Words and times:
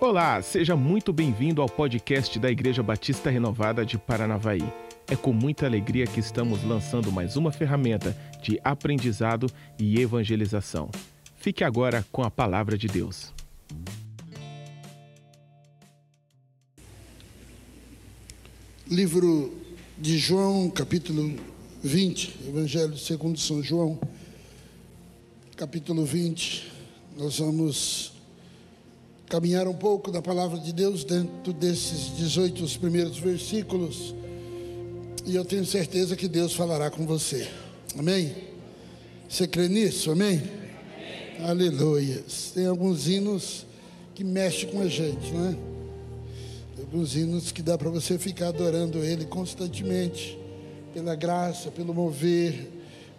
Olá, 0.00 0.42
seja 0.42 0.74
muito 0.74 1.12
bem-vindo 1.12 1.62
ao 1.62 1.68
podcast 1.68 2.36
da 2.40 2.50
Igreja 2.50 2.82
Batista 2.82 3.30
Renovada 3.30 3.86
de 3.86 3.96
Paranavaí. 3.96 4.62
É 5.06 5.14
com 5.14 5.32
muita 5.32 5.66
alegria 5.66 6.04
que 6.04 6.18
estamos 6.18 6.64
lançando 6.64 7.12
mais 7.12 7.36
uma 7.36 7.52
ferramenta 7.52 8.14
de 8.42 8.60
aprendizado 8.64 9.46
e 9.78 10.00
evangelização. 10.00 10.90
Fique 11.36 11.62
agora 11.62 12.04
com 12.10 12.22
a 12.24 12.30
palavra 12.30 12.76
de 12.76 12.88
Deus. 12.88 13.32
Livro 18.90 19.54
de 19.96 20.18
João, 20.18 20.68
capítulo 20.70 21.38
20, 21.82 22.48
Evangelho 22.48 22.98
segundo 22.98 23.38
São 23.38 23.62
João, 23.62 23.98
capítulo 25.56 26.04
20. 26.04 26.72
Nós 27.16 27.38
vamos 27.38 28.13
caminhar 29.34 29.66
um 29.66 29.74
pouco 29.74 30.12
da 30.12 30.22
palavra 30.22 30.60
de 30.60 30.72
Deus 30.72 31.02
dentro 31.02 31.52
desses 31.52 32.16
18 32.16 32.62
os 32.62 32.76
primeiros 32.76 33.18
versículos. 33.18 34.14
E 35.26 35.34
eu 35.34 35.44
tenho 35.44 35.66
certeza 35.66 36.14
que 36.14 36.28
Deus 36.28 36.52
falará 36.52 36.88
com 36.88 37.04
você. 37.04 37.48
Amém? 37.98 38.32
Você 39.28 39.48
crê 39.48 39.66
nisso? 39.66 40.12
Amém? 40.12 40.40
Amém. 40.40 41.50
Aleluia. 41.50 42.22
Tem 42.54 42.66
alguns 42.66 43.08
hinos 43.08 43.66
que 44.14 44.22
mexem 44.22 44.68
com 44.68 44.80
a 44.80 44.86
gente, 44.86 45.32
não 45.32 45.48
é? 45.48 45.56
Tem 46.76 46.84
alguns 46.84 47.16
hinos 47.16 47.50
que 47.50 47.60
dá 47.60 47.76
para 47.76 47.90
você 47.90 48.16
ficar 48.16 48.50
adorando 48.50 49.02
Ele 49.02 49.24
constantemente, 49.24 50.38
pela 50.92 51.16
graça, 51.16 51.72
pelo 51.72 51.92
mover, 51.92 52.70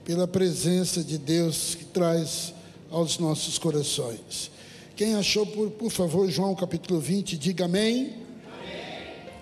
pela 0.05 0.25
presença 0.25 1.03
de 1.03 1.17
Deus 1.17 1.75
que 1.75 1.83
traz 1.83 2.53
aos 2.89 3.19
nossos 3.19 3.57
corações. 3.57 4.55
Quem 4.95 5.15
achou, 5.15 5.45
por, 5.45 5.71
por 5.71 5.91
favor, 5.91 6.29
João 6.29 6.55
capítulo 6.55 7.01
20, 7.01 7.37
diga 7.37 7.65
amém. 7.65 8.13
amém. 8.13 8.13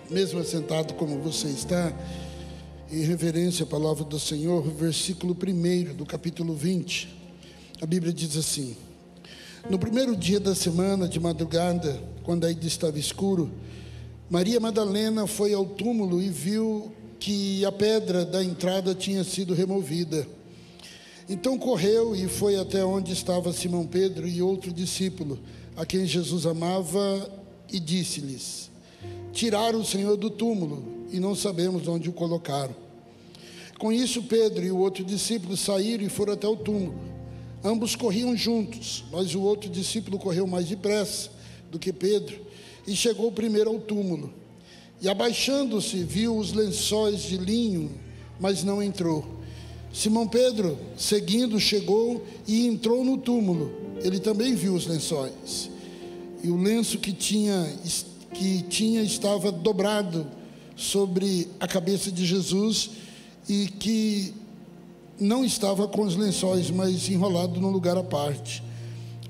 Mesmo 0.10 0.40
assentado 0.40 0.96
como 0.96 1.20
você 1.20 1.48
está, 1.48 1.94
em 2.92 3.04
reverência 3.04 3.64
à 3.64 3.68
palavra 3.68 4.04
do 4.04 4.20
Senhor, 4.20 4.64
versículo 4.64 5.38
1 5.40 5.94
do 5.94 6.08
capítulo 6.08 6.56
20, 6.56 7.08
a 7.80 7.86
Bíblia 7.86 8.12
diz 8.12 8.36
assim: 8.36 8.76
No 9.70 9.78
primeiro 9.78 10.16
dia 10.16 10.40
da 10.40 10.56
semana, 10.56 11.08
de 11.08 11.20
madrugada, 11.20 12.02
quando 12.24 12.48
ainda 12.48 12.66
estava 12.66 12.98
escuro, 12.98 13.52
Maria 14.32 14.60
Madalena 14.60 15.28
foi 15.28 15.54
ao 15.54 15.68
túmulo 15.68 16.20
e 16.20 16.30
viu 16.30 16.92
que 17.20 17.64
a 17.64 17.72
pedra 17.72 18.26
da 18.26 18.44
entrada 18.44 18.96
tinha 18.96 19.24
sido 19.24 19.54
removida. 19.54 20.28
Então 21.30 21.58
correu 21.58 22.16
e 22.16 22.28
foi 22.28 22.58
até 22.58 22.84
onde 22.84 23.14
estava 23.14 23.54
Simão 23.54 23.88
Pedro 23.88 24.28
e 24.28 24.42
outro 24.42 24.72
discípulo, 24.74 25.40
a 25.76 25.86
quem 25.86 26.06
Jesus 26.06 26.46
amava, 26.46 27.30
e 27.72 27.80
disse-lhes: 27.80 28.70
Tiraram 29.32 29.80
o 29.80 29.86
Senhor 29.86 30.18
do 30.18 30.30
túmulo 30.30 30.84
e 31.12 31.20
não 31.20 31.36
sabemos 31.36 31.88
onde 31.88 32.10
o 32.10 32.14
colocaram. 32.14 32.76
Com 33.80 33.92
isso, 33.92 34.24
Pedro 34.24 34.64
e 34.64 34.72
o 34.72 34.78
outro 34.78 35.04
discípulo 35.04 35.58
saíram 35.58 36.04
e 36.04 36.10
foram 36.10 36.34
até 36.34 36.48
o 36.48 36.56
túmulo. 36.56 36.96
Ambos 37.64 37.96
corriam 37.96 38.36
juntos, 38.36 39.06
mas 39.12 39.34
o 39.34 39.42
outro 39.42 39.70
discípulo 39.70 40.20
correu 40.20 40.46
mais 40.46 40.68
depressa 40.68 41.32
do 41.72 41.80
que 41.80 41.94
Pedro 41.94 42.40
e 42.86 42.96
chegou 42.96 43.32
primeiro 43.32 43.70
ao 43.70 43.80
túmulo. 43.80 44.34
E 45.02 45.10
abaixando-se, 45.10 46.04
viu 46.04 46.38
os 46.38 46.54
lençóis 46.54 47.24
de 47.24 47.38
linho, 47.38 47.92
mas 48.40 48.64
não 48.64 48.82
entrou. 48.82 49.43
Simão 49.94 50.28
Pedro, 50.28 50.76
seguindo, 50.98 51.60
chegou 51.60 52.26
e 52.48 52.66
entrou 52.66 53.06
no 53.06 53.16
túmulo. 53.16 53.72
Ele 54.02 54.20
também 54.20 54.56
viu 54.56 54.74
os 54.74 54.88
lençóis. 54.88 55.70
E 56.44 56.50
o 56.50 56.58
lenço 56.58 56.98
que 56.98 57.14
tinha, 57.14 57.72
que 58.34 58.64
tinha 58.64 59.04
estava 59.04 59.52
dobrado 59.52 60.26
sobre 60.76 61.48
a 61.60 61.68
cabeça 61.68 62.12
de 62.12 62.26
Jesus 62.26 62.90
e 63.48 63.68
que 63.68 64.34
não 65.20 65.46
estava 65.46 65.88
com 65.88 66.02
os 66.02 66.16
lençóis, 66.16 66.72
mas 66.72 67.08
enrolado 67.08 67.62
num 67.62 67.70
lugar 67.70 67.96
à 67.96 68.04
parte. 68.04 68.64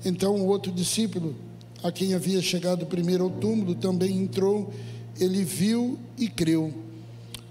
Então 0.02 0.34
o 0.36 0.46
outro 0.46 0.72
discípulo, 0.72 1.36
a 1.82 1.92
quem 1.92 2.14
havia 2.14 2.40
chegado 2.40 2.86
primeiro 2.86 3.24
ao 3.24 3.30
túmulo, 3.30 3.74
também 3.74 4.16
entrou. 4.16 4.72
Ele 5.20 5.44
viu 5.44 5.98
e 6.18 6.26
creu, 6.26 6.72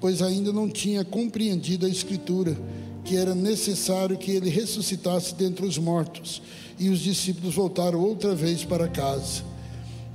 pois 0.01 0.19
ainda 0.19 0.51
não 0.51 0.67
tinha 0.67 1.05
compreendido 1.05 1.85
a 1.85 1.89
Escritura 1.89 2.57
que 3.03 3.17
era 3.17 3.35
necessário 3.35 4.17
que 4.17 4.31
ele 4.31 4.49
ressuscitasse 4.49 5.35
dentre 5.35 5.65
os 5.65 5.77
mortos. 5.77 6.41
E 6.79 6.89
os 6.89 6.99
discípulos 6.99 7.55
voltaram 7.55 7.99
outra 7.99 8.33
vez 8.33 8.63
para 8.63 8.87
casa. 8.87 9.43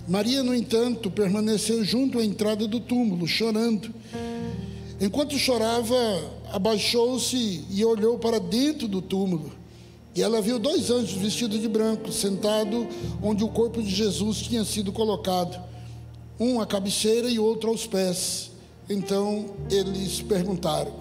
Maria, 0.08 0.42
no 0.42 0.54
entanto, 0.54 1.10
permaneceu 1.10 1.84
junto 1.84 2.18
à 2.18 2.24
entrada 2.24 2.66
do 2.66 2.80
túmulo, 2.80 3.26
chorando. 3.26 3.92
Enquanto 5.00 5.38
chorava, 5.38 5.96
abaixou-se 6.50 7.64
e 7.70 7.84
olhou 7.84 8.18
para 8.18 8.40
dentro 8.40 8.88
do 8.88 9.02
túmulo. 9.02 9.52
E 10.14 10.22
ela 10.22 10.40
viu 10.40 10.58
dois 10.58 10.90
anjos 10.90 11.12
vestidos 11.12 11.60
de 11.60 11.68
branco, 11.68 12.10
sentados 12.10 12.86
onde 13.22 13.44
o 13.44 13.48
corpo 13.48 13.80
de 13.82 13.90
Jesus 13.90 14.38
tinha 14.38 14.64
sido 14.64 14.92
colocado, 14.92 15.62
um 16.40 16.60
à 16.60 16.66
cabeceira 16.66 17.28
e 17.28 17.38
outro 17.38 17.70
aos 17.70 17.86
pés. 17.86 18.50
Então 18.88 19.46
eles 19.70 20.20
perguntaram: 20.22 20.92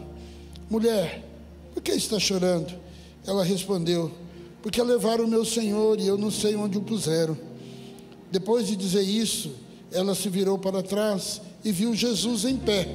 Mulher, 0.70 1.27
por 1.78 1.84
que 1.84 1.92
está 1.92 2.20
chorando? 2.20 2.74
Ela 3.24 3.44
respondeu: 3.44 4.12
Porque 4.64 4.82
levaram 4.82 5.26
o 5.26 5.28
meu 5.28 5.46
senhor 5.46 6.00
e 6.00 6.08
eu 6.08 6.18
não 6.18 6.32
sei 6.32 6.56
onde 6.56 6.76
o 6.76 6.82
puseram. 6.82 7.38
Depois 8.32 8.66
de 8.66 8.76
dizer 8.76 9.04
isso, 9.04 9.52
ela 9.92 10.16
se 10.16 10.28
virou 10.28 10.58
para 10.58 10.82
trás 10.82 11.40
e 11.64 11.72
viu 11.72 11.94
Jesus 11.94 12.46
em 12.46 12.58
pé, 12.58 12.88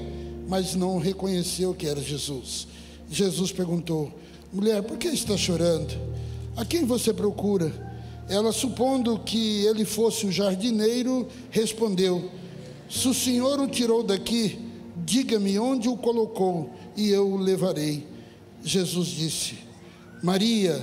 mas 0.48 0.75
não 0.75 0.98
reconheceu 0.98 1.72
que 1.72 1.87
era 1.87 2.00
Jesus. 2.00 2.66
Jesus 3.09 3.53
perguntou: 3.53 4.12
Mulher, 4.53 4.82
por 4.82 4.98
que 4.98 5.06
está 5.06 5.37
chorando? 5.37 5.97
A 6.56 6.65
quem 6.65 6.84
você 6.84 7.12
procura? 7.12 7.72
Ela, 8.28 8.50
supondo 8.50 9.21
que 9.21 9.65
ele 9.65 9.84
fosse 9.84 10.26
o 10.26 10.32
jardineiro, 10.32 11.28
respondeu: 11.53 12.28
Se 12.91 13.06
o 13.06 13.15
Senhor 13.15 13.60
o 13.60 13.69
tirou 13.69 14.03
daqui, 14.03 14.59
diga-me 15.04 15.56
onde 15.56 15.88
o 15.88 15.97
colocou 15.97 16.69
e 16.97 17.10
eu 17.10 17.31
o 17.31 17.37
levarei. 17.37 18.10
Jesus 18.65 19.09
disse. 19.09 19.59
Maria, 20.23 20.81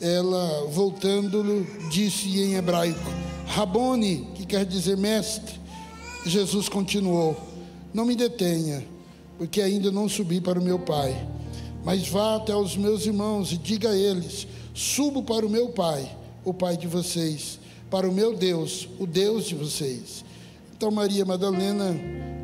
ela 0.00 0.66
voltando, 0.70 1.66
disse 1.90 2.40
em 2.40 2.54
hebraico: 2.54 2.98
Rabone, 3.46 4.28
que 4.34 4.46
quer 4.46 4.64
dizer 4.64 4.96
mestre. 4.96 5.60
Jesus 6.24 6.68
continuou: 6.68 7.36
Não 7.92 8.06
me 8.06 8.16
detenha, 8.16 8.84
porque 9.36 9.60
ainda 9.60 9.92
não 9.92 10.08
subi 10.08 10.40
para 10.40 10.58
o 10.58 10.62
meu 10.62 10.78
Pai. 10.78 11.28
Mas 11.84 12.08
vá 12.08 12.36
até 12.36 12.54
os 12.54 12.76
meus 12.76 13.04
irmãos 13.04 13.52
e 13.52 13.58
diga 13.58 13.90
a 13.90 13.96
eles: 13.96 14.46
Subo 14.74 15.22
para 15.22 15.46
o 15.46 15.50
meu 15.50 15.68
Pai, 15.68 16.16
o 16.44 16.54
Pai 16.54 16.76
de 16.76 16.86
vocês, 16.86 17.58
para 17.90 18.08
o 18.08 18.12
meu 18.12 18.34
Deus, 18.34 18.88
o 18.98 19.06
Deus 19.06 19.44
de 19.44 19.54
vocês. 19.54 20.24
Então 20.74 20.90
Maria 20.90 21.24
Madalena 21.24 21.94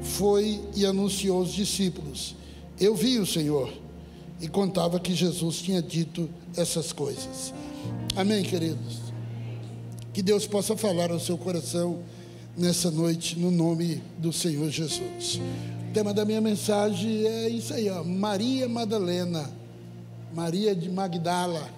foi 0.02 0.60
e 0.76 0.84
anunciou 0.84 1.38
aos 1.38 1.52
discípulos: 1.52 2.36
Eu 2.78 2.94
vi 2.94 3.18
o 3.18 3.26
Senhor 3.26 3.72
e 4.40 4.48
contava 4.48 5.00
que 5.00 5.14
Jesus 5.14 5.56
tinha 5.56 5.82
dito 5.82 6.28
essas 6.56 6.92
coisas. 6.92 7.52
Amém, 8.16 8.42
queridos? 8.42 9.00
Que 10.12 10.22
Deus 10.22 10.46
possa 10.46 10.76
falar 10.76 11.10
ao 11.10 11.20
seu 11.20 11.36
coração 11.36 12.00
nessa 12.56 12.90
noite, 12.90 13.38
no 13.38 13.50
nome 13.50 14.02
do 14.18 14.32
Senhor 14.32 14.68
Jesus. 14.70 15.40
O 15.88 15.92
tema 15.92 16.12
da 16.12 16.24
minha 16.24 16.40
mensagem 16.40 17.26
é 17.26 17.48
isso 17.48 17.72
aí, 17.72 17.88
ó, 17.88 18.02
Maria 18.02 18.68
Madalena, 18.68 19.50
Maria 20.34 20.74
de 20.74 20.90
Magdala, 20.90 21.68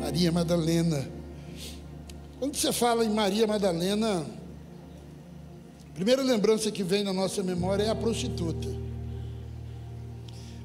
Maria 0.00 0.30
Madalena. 0.32 1.08
Quando 2.38 2.56
você 2.56 2.72
fala 2.72 3.04
em 3.04 3.10
Maria 3.10 3.46
Madalena, 3.46 4.26
a 5.88 5.94
primeira 5.94 6.22
lembrança 6.22 6.70
que 6.70 6.82
vem 6.82 7.02
na 7.02 7.12
nossa 7.12 7.42
memória 7.42 7.84
é 7.84 7.88
a 7.88 7.94
prostituta. 7.94 8.68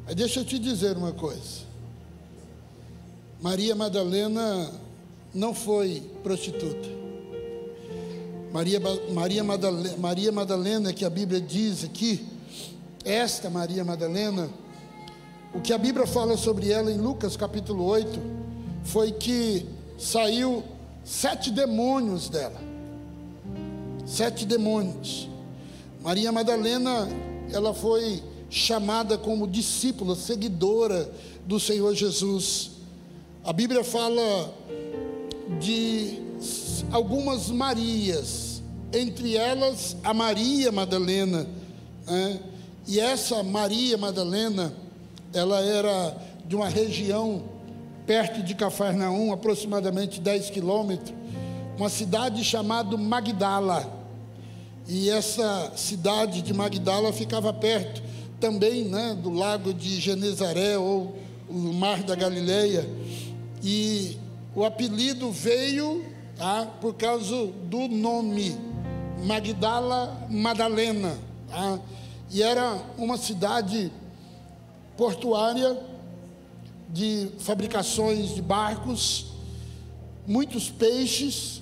Mas 0.05 0.15
deixa 0.15 0.39
eu 0.41 0.45
te 0.45 0.57
dizer 0.57 0.97
uma 0.97 1.11
coisa. 1.11 1.71
Maria 3.41 3.75
Madalena 3.75 4.71
não 5.33 5.53
foi 5.53 6.01
prostituta. 6.23 6.89
Maria, 8.51 8.79
Maria, 9.13 9.43
Madalena, 9.43 9.97
Maria 9.97 10.31
Madalena, 10.31 10.93
que 10.93 11.05
a 11.05 11.09
Bíblia 11.09 11.39
diz 11.39 11.83
aqui, 11.83 12.25
esta 13.05 13.49
Maria 13.49 13.83
Madalena, 13.83 14.49
o 15.53 15.61
que 15.61 15.73
a 15.73 15.77
Bíblia 15.77 16.05
fala 16.05 16.35
sobre 16.37 16.69
ela 16.69 16.91
em 16.91 16.97
Lucas 16.97 17.37
capítulo 17.37 17.85
8, 17.85 18.19
foi 18.83 19.11
que 19.11 19.65
saiu 19.97 20.63
sete 21.03 21.49
demônios 21.49 22.29
dela. 22.29 22.59
Sete 24.05 24.45
demônios. 24.45 25.29
Maria 26.01 26.31
Madalena, 26.31 27.07
ela 27.51 27.73
foi 27.73 28.21
chamada 28.51 29.17
como 29.17 29.47
discípula, 29.47 30.13
seguidora 30.13 31.09
do 31.47 31.57
Senhor 31.57 31.95
Jesus. 31.95 32.71
A 33.45 33.53
Bíblia 33.53 33.81
fala 33.81 34.53
de 35.59 36.19
algumas 36.91 37.49
Marias, 37.49 38.61
entre 38.91 39.37
elas 39.37 39.95
a 40.03 40.13
Maria 40.13 40.69
Madalena. 40.69 41.47
Né? 42.05 42.41
E 42.85 42.99
essa 42.99 43.41
Maria 43.41 43.97
Madalena, 43.97 44.73
ela 45.33 45.61
era 45.61 46.17
de 46.45 46.53
uma 46.53 46.67
região 46.67 47.43
perto 48.05 48.43
de 48.43 48.53
Cafarnaum, 48.53 49.31
aproximadamente 49.31 50.19
10 50.19 50.49
quilômetros, 50.49 51.15
uma 51.77 51.87
cidade 51.87 52.43
chamada 52.43 52.97
Magdala. 52.97 54.01
E 54.89 55.09
essa 55.09 55.71
cidade 55.77 56.41
de 56.41 56.53
Magdala 56.53 57.13
ficava 57.13 57.53
perto 57.53 58.10
também 58.41 58.85
né, 58.85 59.15
do 59.21 59.29
lago 59.29 59.71
de 59.71 60.01
Genezaré 60.01 60.77
ou 60.77 61.15
o 61.47 61.73
mar 61.73 62.01
da 62.03 62.15
Galileia. 62.15 62.89
E 63.63 64.17
o 64.55 64.65
apelido 64.65 65.31
veio 65.31 66.03
tá, 66.35 66.65
por 66.81 66.95
causa 66.95 67.47
do 67.65 67.87
nome 67.87 68.57
Magdala 69.23 70.27
Madalena. 70.29 71.17
Tá? 71.47 71.79
E 72.31 72.41
era 72.41 72.83
uma 72.97 73.15
cidade 73.15 73.91
portuária 74.97 75.79
de 76.89 77.29
fabricações 77.39 78.33
de 78.33 78.41
barcos, 78.41 79.27
muitos 80.27 80.69
peixes, 80.69 81.61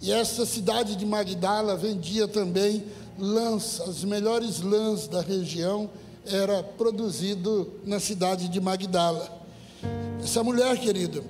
e 0.00 0.12
essa 0.12 0.46
cidade 0.46 0.96
de 0.96 1.04
Magdala 1.04 1.76
vendia 1.76 2.26
também 2.26 2.84
lãs, 3.18 3.80
as 3.80 4.04
melhores 4.04 4.60
lãs 4.60 5.08
da 5.08 5.20
região 5.20 5.90
era 6.24 6.62
produzido 6.62 7.72
na 7.84 7.98
cidade 7.98 8.48
de 8.48 8.60
Magdala. 8.60 9.28
Essa 10.22 10.44
mulher, 10.44 10.78
querido, 10.78 11.24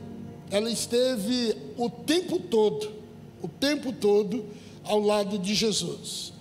ela 0.50 0.70
esteve 0.70 1.56
o 1.76 1.88
tempo 1.88 2.38
todo, 2.38 2.90
o 3.43 3.49
tempo 3.49 3.93
todo 3.93 4.44
ao 4.85 5.00
lado 5.00 5.38
de 5.38 5.55
Jesus, 5.55 6.32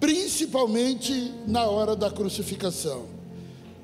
principalmente 0.00 1.32
na 1.46 1.66
hora 1.66 1.94
da 1.94 2.10
crucificação. 2.10 3.06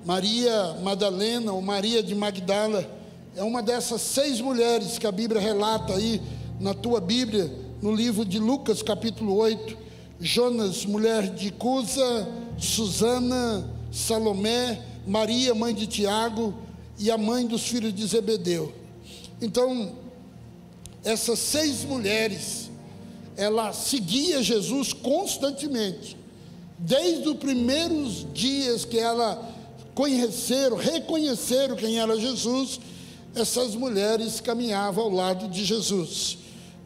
Maria 0.04 0.74
Madalena, 0.82 1.52
ou 1.52 1.60
Maria 1.60 2.02
de 2.02 2.14
Magdala, 2.14 2.88
é 3.36 3.42
uma 3.42 3.62
dessas 3.62 4.00
seis 4.00 4.40
mulheres 4.40 4.98
que 4.98 5.06
a 5.06 5.12
Bíblia 5.12 5.40
relata 5.40 5.94
aí 5.94 6.20
na 6.58 6.72
tua 6.72 7.00
Bíblia, 7.00 7.52
no 7.82 7.94
livro 7.94 8.24
de 8.24 8.38
Lucas, 8.38 8.82
capítulo 8.82 9.36
8. 9.36 9.87
Jonas, 10.20 10.84
mulher 10.84 11.30
de 11.34 11.50
Cusa, 11.50 12.28
Susana, 12.58 13.68
Salomé, 13.92 14.82
Maria, 15.06 15.54
mãe 15.54 15.74
de 15.74 15.86
Tiago, 15.86 16.54
e 16.98 17.10
a 17.10 17.16
mãe 17.16 17.46
dos 17.46 17.62
filhos 17.62 17.94
de 17.94 18.04
Zebedeu. 18.06 18.72
Então, 19.40 19.92
essas 21.04 21.38
seis 21.38 21.84
mulheres, 21.84 22.68
ela 23.36 23.72
seguia 23.72 24.42
Jesus 24.42 24.92
constantemente, 24.92 26.16
desde 26.78 27.28
os 27.28 27.36
primeiros 27.36 28.26
dias 28.34 28.84
que 28.84 28.98
ela 28.98 29.54
conheceram, 29.94 30.76
reconheceram 30.76 31.76
quem 31.76 31.98
era 31.98 32.18
Jesus, 32.18 32.80
essas 33.34 33.74
mulheres 33.74 34.40
caminhavam 34.40 35.04
ao 35.04 35.10
lado 35.10 35.48
de 35.48 35.64
Jesus. 35.64 36.38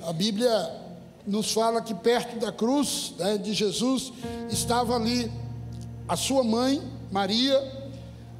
A 0.02 0.12
Bíblia 0.12 0.81
nos 1.26 1.52
fala 1.52 1.80
que 1.80 1.94
perto 1.94 2.38
da 2.38 2.50
cruz 2.50 3.14
né, 3.18 3.38
de 3.38 3.52
Jesus 3.52 4.12
estava 4.50 4.96
ali 4.96 5.30
a 6.08 6.16
sua 6.16 6.42
mãe, 6.42 6.82
Maria, 7.10 7.56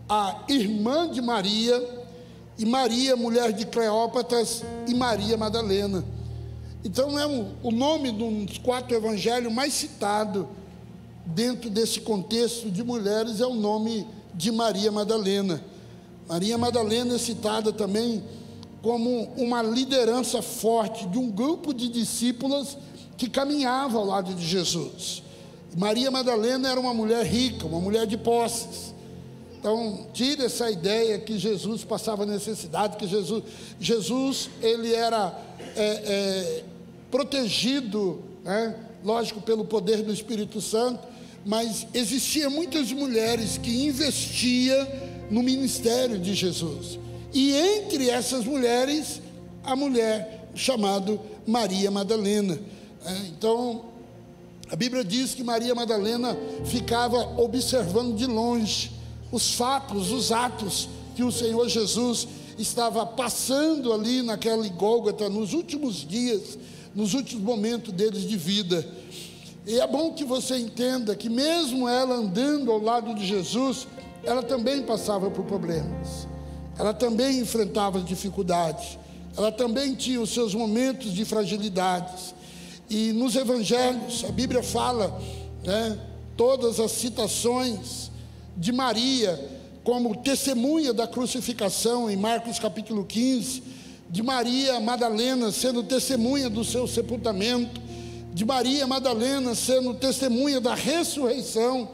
a 0.08 0.42
irmã 0.48 1.10
de 1.10 1.22
Maria, 1.22 2.02
e 2.58 2.66
Maria, 2.66 3.16
mulher 3.16 3.52
de 3.52 3.64
Cleópatas, 3.66 4.62
e 4.86 4.94
Maria 4.94 5.36
Madalena. 5.36 6.04
Então 6.84 7.18
é 7.18 7.26
um, 7.26 7.54
o 7.62 7.70
nome 7.70 8.10
dos 8.10 8.58
quatro 8.58 8.94
evangelhos 8.94 9.52
mais 9.52 9.72
citado 9.72 10.48
dentro 11.24 11.70
desse 11.70 12.00
contexto 12.00 12.70
de 12.70 12.82
mulheres 12.82 13.40
é 13.40 13.46
o 13.46 13.54
nome 13.54 14.06
de 14.34 14.50
Maria 14.50 14.90
Madalena. 14.90 15.62
Maria 16.28 16.58
Madalena 16.58 17.14
é 17.14 17.18
citada 17.18 17.72
também 17.72 18.22
como 18.82 19.32
uma 19.36 19.62
liderança 19.62 20.42
forte 20.42 21.06
de 21.06 21.16
um 21.16 21.30
grupo 21.30 21.72
de 21.72 21.88
discípulas 21.88 22.76
que 23.16 23.30
caminhava 23.30 23.96
ao 23.96 24.04
lado 24.04 24.34
de 24.34 24.44
Jesus. 24.44 25.22
Maria 25.76 26.10
Madalena 26.10 26.68
era 26.68 26.80
uma 26.80 26.92
mulher 26.92 27.24
rica, 27.24 27.64
uma 27.64 27.80
mulher 27.80 28.06
de 28.06 28.18
posses. 28.18 28.92
Então, 29.58 30.08
tira 30.12 30.46
essa 30.46 30.68
ideia 30.68 31.20
que 31.20 31.38
Jesus 31.38 31.84
passava 31.84 32.26
necessidade, 32.26 32.96
que 32.96 33.06
Jesus, 33.06 33.44
Jesus 33.78 34.50
ele 34.60 34.92
era 34.92 35.38
é, 35.76 35.84
é, 35.84 36.64
protegido, 37.08 38.20
né? 38.42 38.74
lógico, 39.04 39.40
pelo 39.40 39.64
poder 39.64 40.02
do 40.02 40.12
Espírito 40.12 40.60
Santo, 40.60 41.06
mas 41.46 41.86
existia 41.94 42.50
muitas 42.50 42.90
mulheres 42.90 43.56
que 43.56 43.84
investiam 43.84 44.86
no 45.30 45.42
ministério 45.44 46.18
de 46.18 46.34
Jesus. 46.34 46.98
E 47.32 47.54
entre 47.54 48.10
essas 48.10 48.44
mulheres, 48.44 49.20
a 49.64 49.74
mulher 49.74 50.50
chamada 50.54 51.18
Maria 51.46 51.90
Madalena. 51.90 52.58
É, 53.04 53.16
então, 53.28 53.84
a 54.70 54.76
Bíblia 54.76 55.04
diz 55.04 55.34
que 55.34 55.42
Maria 55.42 55.74
Madalena 55.74 56.36
ficava 56.64 57.18
observando 57.40 58.16
de 58.16 58.26
longe 58.26 58.92
os 59.30 59.54
fatos, 59.54 60.10
os 60.10 60.30
atos 60.30 60.88
que 61.16 61.22
o 61.22 61.32
Senhor 61.32 61.68
Jesus 61.68 62.28
estava 62.58 63.04
passando 63.04 63.92
ali 63.92 64.22
naquela 64.22 64.66
Gólgota 64.68 65.28
nos 65.28 65.52
últimos 65.52 66.06
dias, 66.06 66.58
nos 66.94 67.14
últimos 67.14 67.42
momentos 67.42 67.92
deles 67.92 68.22
de 68.22 68.36
vida. 68.36 68.86
E 69.66 69.78
é 69.78 69.86
bom 69.86 70.12
que 70.12 70.24
você 70.24 70.58
entenda 70.58 71.14
que, 71.14 71.28
mesmo 71.28 71.88
ela 71.88 72.16
andando 72.16 72.70
ao 72.70 72.80
lado 72.80 73.14
de 73.14 73.26
Jesus, 73.26 73.86
ela 74.24 74.42
também 74.42 74.82
passava 74.82 75.30
por 75.30 75.44
problemas, 75.44 76.26
ela 76.78 76.94
também 76.94 77.38
enfrentava 77.38 78.00
dificuldades, 78.00 78.98
ela 79.36 79.52
também 79.52 79.94
tinha 79.94 80.20
os 80.20 80.30
seus 80.30 80.54
momentos 80.54 81.12
de 81.12 81.24
fragilidades. 81.24 82.34
E 82.88 83.12
nos 83.12 83.36
evangelhos, 83.36 84.24
a 84.28 84.32
Bíblia 84.32 84.62
fala, 84.62 85.18
né, 85.64 85.98
todas 86.36 86.78
as 86.78 86.92
citações 86.92 88.10
de 88.56 88.72
Maria 88.72 89.60
como 89.82 90.16
testemunha 90.16 90.92
da 90.92 91.06
crucificação, 91.06 92.10
em 92.10 92.16
Marcos 92.16 92.58
capítulo 92.58 93.04
15, 93.04 93.62
de 94.08 94.22
Maria 94.22 94.78
Madalena 94.78 95.50
sendo 95.50 95.82
testemunha 95.82 96.50
do 96.50 96.64
seu 96.64 96.86
sepultamento 96.86 97.80
de 98.34 98.44
Maria 98.44 98.86
Madalena 98.86 99.54
sendo 99.54 99.94
testemunha 99.94 100.60
da 100.60 100.74
ressurreição 100.74 101.88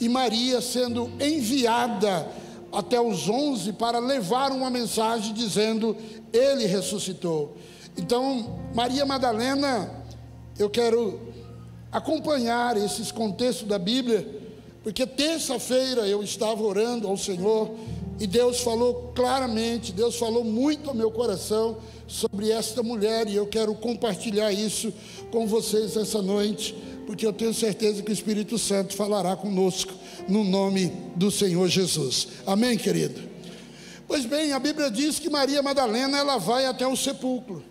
e 0.00 0.08
Maria 0.08 0.60
sendo 0.60 1.10
enviada 1.20 2.26
até 2.72 3.00
os 3.00 3.28
onze 3.28 3.72
para 3.72 3.98
levar 3.98 4.52
uma 4.52 4.70
mensagem 4.70 5.32
dizendo: 5.32 5.96
Ele 6.32 6.66
ressuscitou. 6.66 7.56
Então, 7.96 8.60
Maria 8.74 9.04
Madalena, 9.04 9.90
eu 10.58 10.70
quero 10.70 11.20
acompanhar 11.90 12.76
esses 12.76 13.10
contextos 13.10 13.66
da 13.66 13.78
Bíblia, 13.78 14.26
porque 14.82 15.06
terça-feira 15.06 16.06
eu 16.06 16.22
estava 16.22 16.62
orando 16.62 17.08
ao 17.08 17.16
Senhor 17.16 17.70
e 18.20 18.26
Deus 18.26 18.60
falou 18.60 19.12
claramente, 19.14 19.92
Deus 19.92 20.16
falou 20.16 20.44
muito 20.44 20.90
ao 20.90 20.94
meu 20.94 21.10
coração 21.10 21.78
sobre 22.06 22.50
esta 22.50 22.82
mulher 22.82 23.28
e 23.28 23.36
eu 23.36 23.46
quero 23.46 23.74
compartilhar 23.74 24.52
isso 24.52 24.92
com 25.30 25.46
vocês 25.46 25.96
essa 25.96 26.20
noite, 26.20 26.74
porque 27.06 27.24
eu 27.24 27.32
tenho 27.32 27.54
certeza 27.54 28.02
que 28.02 28.10
o 28.10 28.12
Espírito 28.12 28.58
Santo 28.58 28.94
falará 28.94 29.36
conosco 29.36 29.92
no 30.28 30.44
nome 30.44 30.92
do 31.16 31.30
Senhor 31.30 31.66
Jesus. 31.68 32.28
Amém, 32.46 32.76
querido? 32.76 33.28
Pois 34.06 34.24
bem, 34.24 34.52
a 34.52 34.58
Bíblia 34.58 34.90
diz 34.90 35.18
que 35.18 35.30
Maria 35.30 35.62
Madalena 35.62 36.18
ela 36.18 36.38
vai 36.38 36.66
até 36.66 36.86
o 36.86 36.96
sepulcro. 36.96 37.64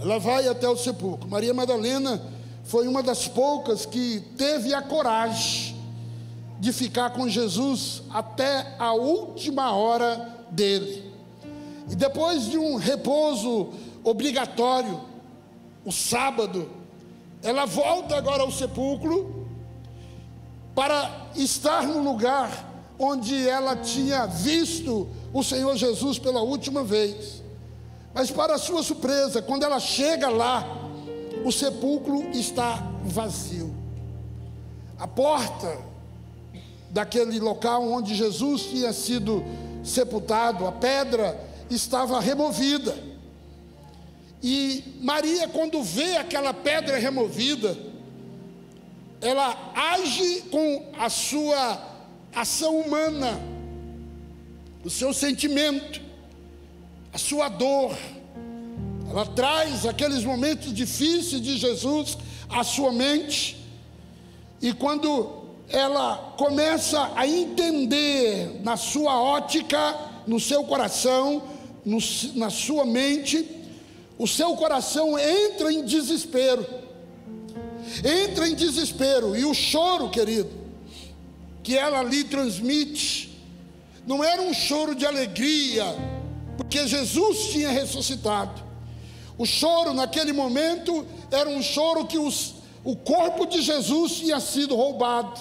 Ela 0.00 0.18
vai 0.18 0.48
até 0.48 0.68
o 0.68 0.76
sepulcro. 0.76 1.28
Maria 1.28 1.52
Madalena 1.52 2.22
foi 2.64 2.86
uma 2.86 3.02
das 3.02 3.28
poucas 3.28 3.84
que 3.84 4.20
teve 4.36 4.72
a 4.72 4.82
coragem 4.82 5.76
de 6.58 6.72
ficar 6.72 7.10
com 7.10 7.28
Jesus 7.28 8.02
até 8.10 8.74
a 8.78 8.92
última 8.92 9.72
hora 9.72 10.44
dele. 10.50 11.10
E 11.90 11.96
depois 11.96 12.44
de 12.46 12.58
um 12.58 12.76
repouso 12.76 13.70
obrigatório, 14.04 15.00
o 15.84 15.90
sábado, 15.90 16.70
ela 17.42 17.66
volta 17.66 18.16
agora 18.16 18.42
ao 18.42 18.50
sepulcro 18.52 19.41
para 20.74 21.28
estar 21.36 21.86
no 21.86 22.02
lugar 22.02 22.70
onde 22.98 23.48
ela 23.48 23.76
tinha 23.76 24.26
visto 24.26 25.08
o 25.32 25.42
Senhor 25.42 25.76
Jesus 25.76 26.18
pela 26.18 26.42
última 26.42 26.84
vez. 26.84 27.42
Mas, 28.14 28.30
para 28.30 28.58
sua 28.58 28.82
surpresa, 28.82 29.40
quando 29.40 29.64
ela 29.64 29.80
chega 29.80 30.28
lá, 30.28 30.64
o 31.44 31.50
sepulcro 31.50 32.30
está 32.32 32.74
vazio. 33.04 33.74
A 34.98 35.08
porta 35.08 35.78
daquele 36.90 37.40
local 37.40 37.88
onde 37.90 38.14
Jesus 38.14 38.62
tinha 38.62 38.92
sido 38.92 39.42
sepultado, 39.82 40.66
a 40.66 40.72
pedra 40.72 41.38
estava 41.70 42.20
removida. 42.20 42.94
E 44.42 44.98
Maria, 45.00 45.48
quando 45.48 45.82
vê 45.82 46.16
aquela 46.16 46.52
pedra 46.52 46.98
removida, 46.98 47.76
ela 49.22 49.72
age 49.74 50.42
com 50.50 50.90
a 50.98 51.08
sua 51.08 51.80
ação 52.34 52.80
humana, 52.80 53.40
o 54.84 54.90
seu 54.90 55.14
sentimento, 55.14 56.00
a 57.12 57.18
sua 57.18 57.48
dor. 57.48 57.96
Ela 59.08 59.24
traz 59.26 59.86
aqueles 59.86 60.24
momentos 60.24 60.74
difíceis 60.74 61.40
de 61.40 61.56
Jesus 61.56 62.18
à 62.48 62.64
sua 62.64 62.90
mente, 62.90 63.64
e 64.60 64.72
quando 64.72 65.40
ela 65.68 66.34
começa 66.36 67.12
a 67.14 67.26
entender 67.26 68.60
na 68.64 68.76
sua 68.76 69.20
ótica, 69.22 69.96
no 70.26 70.40
seu 70.40 70.64
coração, 70.64 71.42
no, 71.84 71.98
na 72.34 72.50
sua 72.50 72.84
mente, 72.84 73.48
o 74.18 74.26
seu 74.26 74.54
coração 74.56 75.16
entra 75.18 75.72
em 75.72 75.84
desespero. 75.84 76.66
Entra 78.04 78.48
em 78.48 78.54
desespero. 78.54 79.36
E 79.36 79.44
o 79.44 79.54
choro, 79.54 80.08
querido, 80.08 80.50
que 81.62 81.76
ela 81.76 82.00
ali 82.00 82.24
transmite, 82.24 83.38
não 84.06 84.22
era 84.22 84.42
um 84.42 84.52
choro 84.52 84.94
de 84.94 85.06
alegria, 85.06 85.84
porque 86.56 86.86
Jesus 86.86 87.50
tinha 87.50 87.70
ressuscitado. 87.70 88.62
O 89.38 89.46
choro 89.46 89.94
naquele 89.94 90.32
momento 90.32 91.06
era 91.30 91.48
um 91.48 91.62
choro 91.62 92.06
que 92.06 92.18
os, 92.18 92.54
o 92.84 92.96
corpo 92.96 93.46
de 93.46 93.62
Jesus 93.62 94.16
tinha 94.16 94.40
sido 94.40 94.76
roubado. 94.76 95.40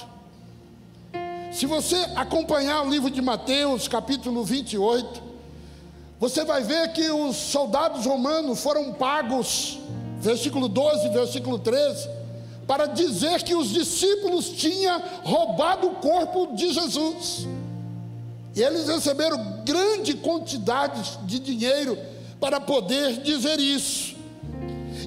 Se 1.52 1.66
você 1.66 1.98
acompanhar 2.16 2.86
o 2.86 2.90
livro 2.90 3.10
de 3.10 3.22
Mateus, 3.22 3.88
capítulo 3.88 4.44
28, 4.44 5.22
você 6.20 6.46
vai 6.46 6.64
ver 6.64 6.94
que 6.94 7.10
os 7.10 7.36
soldados 7.36 8.06
romanos 8.06 8.62
foram 8.62 8.94
pagos, 8.94 9.80
versículo 10.20 10.70
12, 10.70 11.10
versículo 11.10 11.60
13, 11.60 12.08
para 12.72 12.86
dizer 12.86 13.44
que 13.44 13.54
os 13.54 13.68
discípulos 13.68 14.48
tinham 14.48 15.04
roubado 15.26 15.88
o 15.88 15.96
corpo 15.96 16.56
de 16.56 16.72
Jesus. 16.72 17.46
E 18.56 18.64
eles 18.64 18.88
receberam 18.88 19.62
grande 19.66 20.14
quantidade 20.14 21.20
de 21.26 21.38
dinheiro 21.38 22.00
para 22.40 22.62
poder 22.62 23.18
dizer 23.18 23.60
isso. 23.60 24.16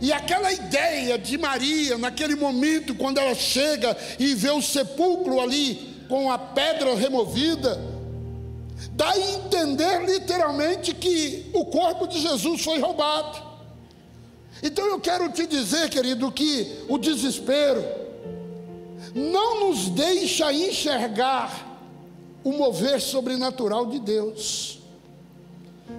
E 0.03 0.13
aquela 0.13 0.53
ideia 0.53 1.17
de 1.17 1.39
Maria, 1.39 1.97
naquele 1.97 2.35
momento, 2.37 2.95
quando 2.95 3.17
ela 3.17 3.35
chega 3.35 3.97
e 4.19 4.35
vê 4.35 4.51
o 4.51 4.61
sepulcro 4.61 5.41
ali 5.41 6.05
com 6.07 6.31
a 6.31 6.37
pedra 6.37 6.95
removida, 6.95 7.81
dá 8.93 9.09
a 9.09 9.19
entender 9.19 10.05
literalmente 10.05 10.95
que 10.95 11.51
o 11.55 11.65
corpo 11.65 12.07
de 12.09 12.21
Jesus 12.21 12.63
foi 12.63 12.79
roubado. 12.79 13.43
Então 14.63 14.87
eu 14.87 15.01
quero 15.01 15.31
te 15.31 15.47
dizer, 15.47 15.91
querido, 15.91 16.31
que 16.31 16.85
o 16.89 16.99
desespero 16.99 17.85
não 19.15 19.69
nos 19.69 19.89
deixa 19.91 20.53
enxergar 20.53 21.79
o 22.43 22.53
mover 22.53 23.01
sobrenatural 23.01 23.87
de 23.87 23.99
Deus. 24.01 24.79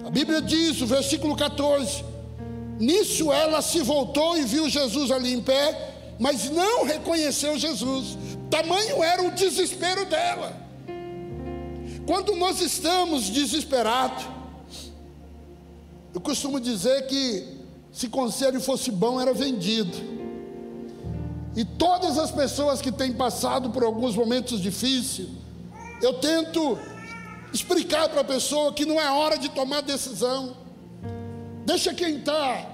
A 0.04 0.10
Bíblia 0.10 0.40
diz, 0.42 0.80
o 0.80 0.86
versículo 0.86 1.36
14: 1.36 2.04
Nisso 2.78 3.32
ela 3.32 3.62
se 3.62 3.80
voltou 3.80 4.36
e 4.36 4.44
viu 4.44 4.68
Jesus 4.68 5.10
ali 5.10 5.32
em 5.32 5.40
pé, 5.40 5.94
mas 6.18 6.50
não 6.50 6.84
reconheceu 6.84 7.58
Jesus. 7.58 8.16
Tamanho 8.50 9.02
era 9.02 9.22
o 9.22 9.32
desespero 9.32 10.04
dela. 10.06 10.64
Quando 12.06 12.36
nós 12.36 12.60
estamos 12.60 13.28
desesperados, 13.28 14.24
eu 16.14 16.20
costumo 16.20 16.60
dizer 16.60 17.06
que 17.06 17.55
se 17.96 18.10
conselho 18.10 18.60
fosse 18.60 18.90
bom, 18.90 19.18
era 19.18 19.32
vendido. 19.32 19.96
E 21.56 21.64
todas 21.64 22.18
as 22.18 22.30
pessoas 22.30 22.82
que 22.82 22.92
têm 22.92 23.14
passado 23.14 23.70
por 23.70 23.82
alguns 23.82 24.14
momentos 24.14 24.60
difíceis, 24.60 25.30
eu 26.02 26.12
tento 26.12 26.78
explicar 27.54 28.10
para 28.10 28.20
a 28.20 28.24
pessoa 28.24 28.70
que 28.74 28.84
não 28.84 29.00
é 29.00 29.10
hora 29.10 29.38
de 29.38 29.48
tomar 29.48 29.80
decisão. 29.80 30.54
Deixa 31.64 31.94
quem 31.94 32.18
está 32.18 32.66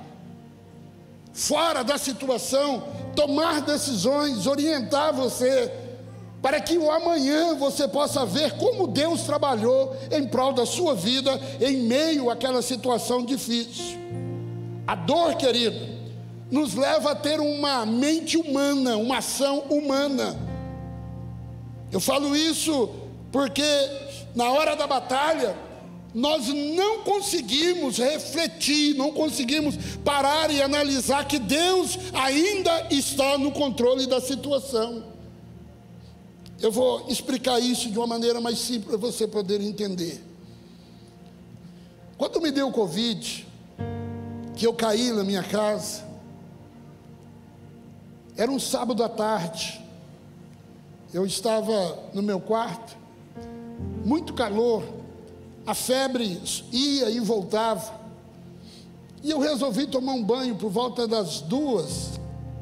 fora 1.32 1.84
da 1.84 1.96
situação 1.96 2.82
tomar 3.14 3.60
decisões, 3.60 4.48
orientar 4.48 5.14
você 5.14 5.72
para 6.42 6.60
que 6.60 6.76
o 6.76 6.90
amanhã 6.90 7.54
você 7.54 7.86
possa 7.86 8.26
ver 8.26 8.56
como 8.56 8.88
Deus 8.88 9.22
trabalhou 9.22 9.96
em 10.10 10.26
prol 10.26 10.52
da 10.52 10.66
sua 10.66 10.96
vida 10.96 11.40
em 11.60 11.76
meio 11.76 12.28
àquela 12.28 12.60
situação 12.60 13.24
difícil. 13.24 14.02
A 14.86 14.94
dor, 14.94 15.36
querido, 15.36 16.02
nos 16.50 16.74
leva 16.74 17.12
a 17.12 17.14
ter 17.14 17.40
uma 17.40 17.86
mente 17.86 18.36
humana, 18.36 18.96
uma 18.96 19.18
ação 19.18 19.60
humana. 19.70 20.38
Eu 21.90 22.00
falo 22.00 22.36
isso 22.36 22.90
porque 23.30 23.62
na 24.34 24.50
hora 24.50 24.74
da 24.74 24.86
batalha, 24.86 25.56
nós 26.14 26.48
não 26.48 27.00
conseguimos 27.00 27.96
refletir, 27.96 28.94
não 28.94 29.12
conseguimos 29.12 29.76
parar 30.04 30.50
e 30.50 30.60
analisar 30.60 31.26
que 31.26 31.38
Deus 31.38 31.98
ainda 32.12 32.88
está 32.90 33.38
no 33.38 33.50
controle 33.52 34.06
da 34.06 34.20
situação. 34.20 35.04
Eu 36.60 36.70
vou 36.70 37.06
explicar 37.08 37.58
isso 37.58 37.90
de 37.90 37.98
uma 37.98 38.06
maneira 38.06 38.40
mais 38.40 38.58
simples 38.58 38.86
para 38.86 38.96
você 38.96 39.26
poder 39.26 39.60
entender. 39.60 40.22
Quando 42.16 42.40
me 42.40 42.50
deu 42.50 42.68
o 42.68 42.72
Covid, 42.72 43.46
que 44.56 44.66
eu 44.66 44.74
caí 44.74 45.10
na 45.12 45.24
minha 45.24 45.42
casa, 45.42 46.04
era 48.36 48.50
um 48.50 48.58
sábado 48.58 49.02
à 49.02 49.08
tarde, 49.08 49.80
eu 51.12 51.26
estava 51.26 51.98
no 52.14 52.22
meu 52.22 52.40
quarto, 52.40 52.96
muito 54.04 54.34
calor, 54.34 54.82
a 55.66 55.74
febre 55.74 56.40
ia 56.72 57.10
e 57.10 57.20
voltava, 57.20 58.00
e 59.22 59.30
eu 59.30 59.38
resolvi 59.38 59.86
tomar 59.86 60.12
um 60.12 60.24
banho 60.24 60.56
por 60.56 60.70
volta 60.70 61.06
das 61.06 61.40
duas, 61.40 62.18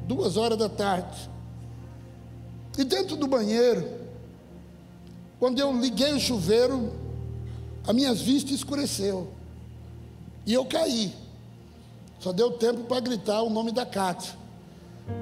duas 0.07 0.37
horas 0.37 0.59
da 0.59 0.69
tarde. 0.69 1.31
E 2.77 2.85
dentro 2.85 3.17
do 3.17 3.27
banheiro, 3.27 4.01
quando 5.39 5.59
eu 5.59 5.73
liguei 5.73 6.13
o 6.13 6.21
chuveiro, 6.21 6.93
a 7.87 7.93
minha 7.93 8.13
vista 8.13 8.53
escureceu. 8.53 9.29
E 10.47 10.53
eu 10.53 10.67
caí. 10.67 11.15
Só 12.21 12.33
deu 12.33 12.51
tempo 12.53 12.85
para 12.85 13.01
gritar 13.01 13.43
o 13.43 13.49
nome 13.49 13.73
da 13.73 13.87
Cátia. 13.87 14.35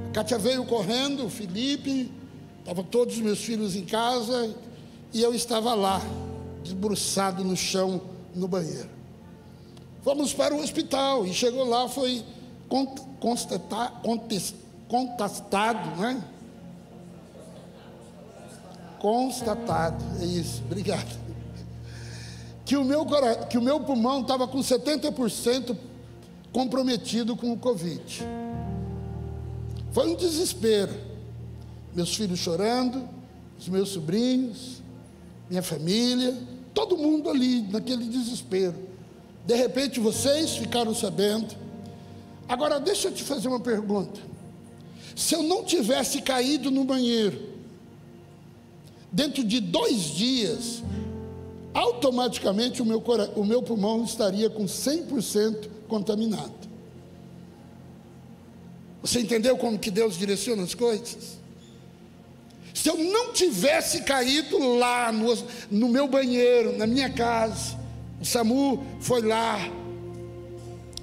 A 0.09 0.13
Cátia 0.13 0.37
veio 0.37 0.67
correndo, 0.67 1.27
o 1.27 1.31
Felipe, 1.31 2.11
estavam 2.59 2.83
todos 2.83 3.15
os 3.15 3.21
meus 3.21 3.39
filhos 3.39 3.77
em 3.77 3.85
casa, 3.85 4.55
e 5.15 5.23
eu 5.23 5.33
estava 5.33 5.75
lá, 5.75 6.03
debruçado 6.65 7.45
no 7.45 7.57
chão, 7.57 8.01
no 8.35 8.49
banheiro. 8.49 8.91
Fomos 10.03 10.35
para 10.35 10.55
o 10.55 10.61
hospital, 10.61 11.25
e 11.25 11.33
chegou 11.33 11.65
lá, 11.69 11.89
foi 11.89 12.25
constatado, 13.21 14.03
contestado, 14.89 16.01
né? 16.01 16.23
Constatado, 18.99 20.05
é 20.21 20.25
isso, 20.25 20.63
obrigado. 20.67 21.17
Que 22.65 22.77
o 22.77 22.85
meu, 22.85 23.07
que 23.49 23.57
o 23.57 23.63
meu 23.63 23.81
pulmão 23.81 24.21
estava 24.21 24.49
com 24.49 24.59
70% 24.59 25.77
comprometido 26.59 27.37
com 27.37 27.53
o 27.53 27.57
Covid. 27.57 28.27
Foi 29.93 30.09
um 30.09 30.17
desespero. 30.17 30.93
Meus 31.95 32.17
filhos 32.17 32.41
chorando, 32.41 33.09
os 33.57 33.69
meus 33.69 33.91
sobrinhos, 33.91 34.83
minha 35.49 35.63
família, 35.63 36.37
todo 36.75 36.97
mundo 36.97 37.31
ali 37.31 37.63
naquele 37.63 38.07
desespero. 38.07 38.75
De 39.47 39.55
repente 39.55 40.01
vocês 40.01 40.57
ficaram 40.57 40.93
sabendo. 40.93 41.55
Agora 42.49 42.81
deixa 42.81 43.07
eu 43.07 43.13
te 43.13 43.23
fazer 43.23 43.47
uma 43.47 43.61
pergunta. 43.61 44.21
Se 45.15 45.37
eu 45.37 45.45
não 45.45 45.63
tivesse 45.63 46.21
caído 46.23 46.73
no 46.73 46.83
banheiro, 46.83 47.41
dentro 49.13 49.45
de 49.45 49.61
dois 49.61 50.07
dias, 50.07 50.83
automaticamente 51.73 52.83
o 52.83 52.85
meu, 52.85 52.99
o 53.37 53.45
meu 53.45 53.63
pulmão 53.63 54.03
estaria 54.03 54.51
com 54.51 54.65
100% 54.65 55.78
contaminado. 55.89 56.69
Você 59.03 59.21
entendeu 59.21 59.57
como 59.57 59.79
que 59.79 59.91
Deus 59.91 60.19
direciona 60.19 60.63
as 60.63 60.75
coisas? 60.75 61.39
Se 62.75 62.89
eu 62.89 62.97
não 62.97 63.33
tivesse 63.33 64.03
caído 64.03 64.59
lá 64.77 65.11
no, 65.11 65.37
no 65.71 65.89
meu 65.89 66.07
banheiro, 66.07 66.77
na 66.77 66.87
minha 66.87 67.11
casa, 67.11 67.77
o 68.21 68.25
SAMU 68.25 68.85
foi 69.01 69.23
lá, 69.23 69.59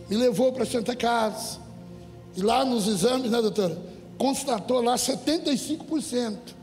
me 0.10 0.16
levou 0.16 0.54
para 0.54 0.64
a 0.64 0.68
Santa 0.68 0.96
Casa, 0.96 1.60
e 2.36 2.42
lá 2.42 2.64
nos 2.64 2.88
exames, 2.88 3.32
né, 3.32 3.42
doutora? 3.42 3.78
Constatou 4.18 4.82
lá 4.82 4.96
75% 4.96 6.56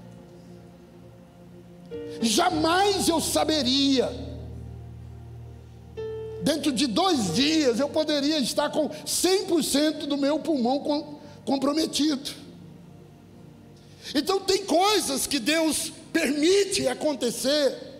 jamais 2.20 3.08
eu 3.08 3.20
saberia 3.20 4.10
Dentro 6.42 6.72
de 6.72 6.86
dois 6.86 7.34
dias 7.34 7.78
eu 7.78 7.88
poderia 7.88 8.38
estar 8.38 8.68
com 8.70 8.88
100% 8.88 10.06
do 10.06 10.16
meu 10.16 10.40
pulmão 10.40 11.20
comprometido. 11.44 12.30
Então, 14.14 14.40
tem 14.40 14.64
coisas 14.64 15.26
que 15.26 15.38
Deus 15.38 15.92
permite 16.12 16.88
acontecer 16.88 17.92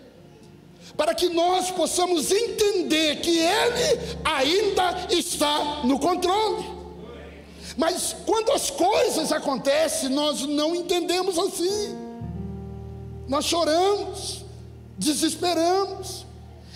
para 0.97 1.15
que 1.15 1.29
nós 1.29 1.71
possamos 1.71 2.31
entender 2.31 3.21
que 3.21 3.39
Ele 3.39 4.17
ainda 4.23 5.07
está 5.09 5.81
no 5.85 5.97
controle. 5.97 6.65
Mas 7.77 8.15
quando 8.25 8.51
as 8.51 8.69
coisas 8.69 9.31
acontecem, 9.31 10.09
nós 10.09 10.41
não 10.41 10.75
entendemos 10.75 11.39
assim. 11.39 11.97
Nós 13.27 13.45
choramos, 13.45 14.43
desesperamos 14.97 16.25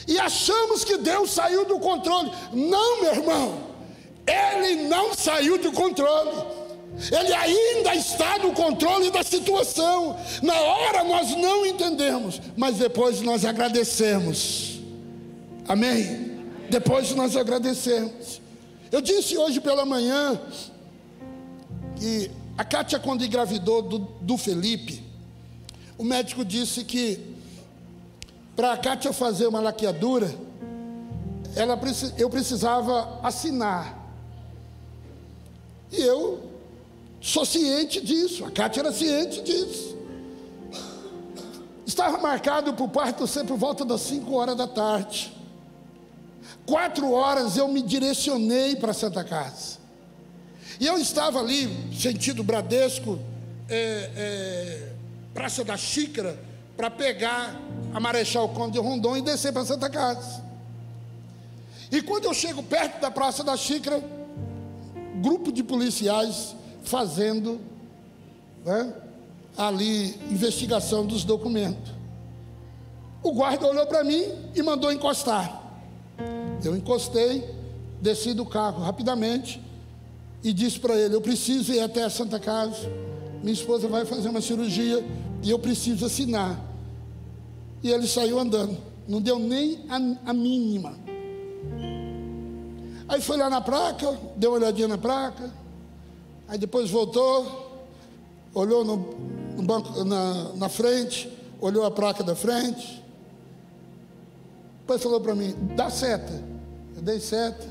e 0.08 0.18
achamos 0.18 0.86
que 0.86 0.98
Deus 0.98 1.32
saiu 1.32 1.66
do 1.66 1.80
controle. 1.80 2.32
Não, 2.54 3.02
meu 3.02 3.14
irmão, 3.14 3.60
Ele 4.26 4.84
não 4.84 5.14
saiu 5.14 5.58
do 5.58 5.72
controle. 5.72 6.32
Ele 7.12 7.34
ainda 7.34 7.94
está 7.94 8.40
no 8.40 8.54
controle 8.54 9.12
da 9.12 9.22
situação. 9.22 10.18
Na 10.42 10.60
hora 10.60 11.04
nós 11.04 11.36
não 11.36 11.66
entendemos, 11.66 12.42
mas 12.56 12.78
depois 12.78 13.22
nós 13.22 13.44
agradecemos. 13.44 14.80
Amém? 15.68 16.38
Depois 16.70 17.14
nós 17.14 17.36
agradecemos. 17.36 18.42
Eu 18.92 19.02
disse 19.02 19.38
hoje 19.38 19.60
pela 19.60 19.86
manhã 19.86 20.40
que 21.98 22.32
a 22.58 22.64
Kátia, 22.64 22.98
quando 22.98 23.26
engravidou 23.26 23.82
do, 23.82 24.00
do 24.00 24.38
Felipe, 24.38 25.04
o 25.98 26.04
médico 26.04 26.46
disse 26.46 26.84
que 26.84 27.37
para 28.58 28.74
a 28.74 28.78
Kátia 28.78 29.14
fazer 29.14 29.48
uma 29.48 29.62
laqueadura, 29.62 30.30
ela, 31.56 31.80
eu 32.18 32.30
precisava 32.30 33.22
assinar. 33.24 33.96
E 35.90 36.02
eu 36.02 36.48
Sou 37.20 37.46
ciente 37.46 38.00
disso, 38.00 38.46
a 38.46 38.52
Cátia 38.52 38.82
era 38.82 38.92
ciente 38.92 39.42
disso. 39.42 39.98
Estava 41.86 42.18
marcado 42.20 42.74
para 42.74 42.86
o 42.86 42.90
parto 42.90 43.26
ser 43.26 43.44
por 43.46 43.58
volta 43.58 43.84
das 43.84 44.02
5 44.02 44.34
horas 44.34 44.56
da 44.56 44.68
tarde. 44.68 45.34
Quatro 46.66 47.12
horas 47.12 47.58
eu 47.58 47.68
me 47.68 47.82
direcionei 47.82 48.76
para 48.76 48.94
Santa 48.94 49.24
Casa. 49.24 49.78
E 50.80 50.86
eu 50.86 50.98
estava 50.98 51.40
ali, 51.40 51.68
sentido 51.94 52.44
Bradesco, 52.44 53.20
é, 53.68 54.12
é, 54.16 54.94
Praça 55.34 55.64
da 55.64 55.76
Xícara, 55.76 56.38
para 56.78 56.92
pegar 56.92 57.60
a 57.94 58.00
Marechal 58.00 58.48
Conde 58.50 58.74
de 58.74 58.80
Rondon 58.80 59.18
e 59.18 59.22
descer 59.22 59.52
para 59.52 59.66
Santa 59.66 59.90
Casa. 59.90 60.44
E 61.92 62.02
quando 62.02 62.26
eu 62.26 62.34
chego 62.34 62.62
perto 62.62 63.02
da 63.02 63.10
Praça 63.10 63.44
da 63.44 63.58
Xícara, 63.58 64.02
grupo 65.22 65.52
de 65.52 65.64
policiais 65.64 66.56
fazendo 66.84 67.60
né, 68.64 68.94
ali 69.58 70.16
investigação 70.30 71.06
dos 71.06 71.24
documentos. 71.24 71.92
O 73.24 73.34
guarda 73.34 73.68
olhou 73.68 73.86
para 73.88 74.04
mim 74.04 74.26
e 74.54 74.62
mandou 74.62 74.92
encostar. 74.92 75.64
Eu 76.64 76.76
encostei, 76.76 77.44
desci 78.02 78.34
do 78.34 78.46
carro 78.46 78.84
rapidamente 78.84 79.62
e 80.44 80.54
disse 80.54 80.80
para 80.80 80.96
ele: 80.96 81.16
Eu 81.16 81.22
preciso 81.22 81.74
ir 81.74 81.80
até 81.80 82.04
a 82.04 82.10
Santa 82.10 82.40
Casa. 82.40 82.90
Minha 83.42 83.54
esposa 83.54 83.88
vai 83.88 84.06
fazer 84.06 84.30
uma 84.30 84.42
cirurgia 84.42 85.04
e 85.44 85.50
eu 85.50 85.60
preciso 85.60 86.06
assinar. 86.06 86.67
E 87.88 87.92
ele 87.92 88.06
saiu 88.06 88.38
andando, 88.38 88.78
não 89.08 89.22
deu 89.22 89.40
nem 89.40 89.86
a, 89.88 90.30
a 90.30 90.34
mínima. 90.34 90.98
Aí 93.08 93.22
foi 93.22 93.38
lá 93.38 93.50
na 93.50 93.62
placa, 93.62 94.20
deu 94.36 94.52
uma 94.52 94.58
olhadinha 94.58 94.90
na 94.90 94.98
placa, 94.98 95.50
Aí 96.48 96.58
depois 96.58 96.90
voltou, 96.90 97.82
olhou 98.54 98.86
no, 98.86 98.98
no 99.58 99.64
banco, 99.64 100.04
na, 100.06 100.54
na 100.54 100.70
frente, 100.70 101.30
olhou 101.60 101.86
a 101.86 101.92
placa 101.92 102.24
da 102.24 102.36
frente. 102.36 103.04
Depois 104.82 105.04
falou 105.04 105.20
para 105.20 105.36
mim: 105.36 105.54
dá 105.76 105.90
seta. 105.90 106.42
Eu 106.96 107.02
dei 107.02 107.20
seta. 107.20 107.68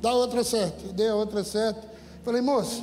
Dá 0.00 0.12
outra 0.12 0.42
seta. 0.42 0.86
Eu 0.86 0.92
dei 0.92 1.08
a 1.08 1.14
outra 1.14 1.44
seta. 1.44 1.80
Falei, 2.24 2.42
moço, 2.42 2.82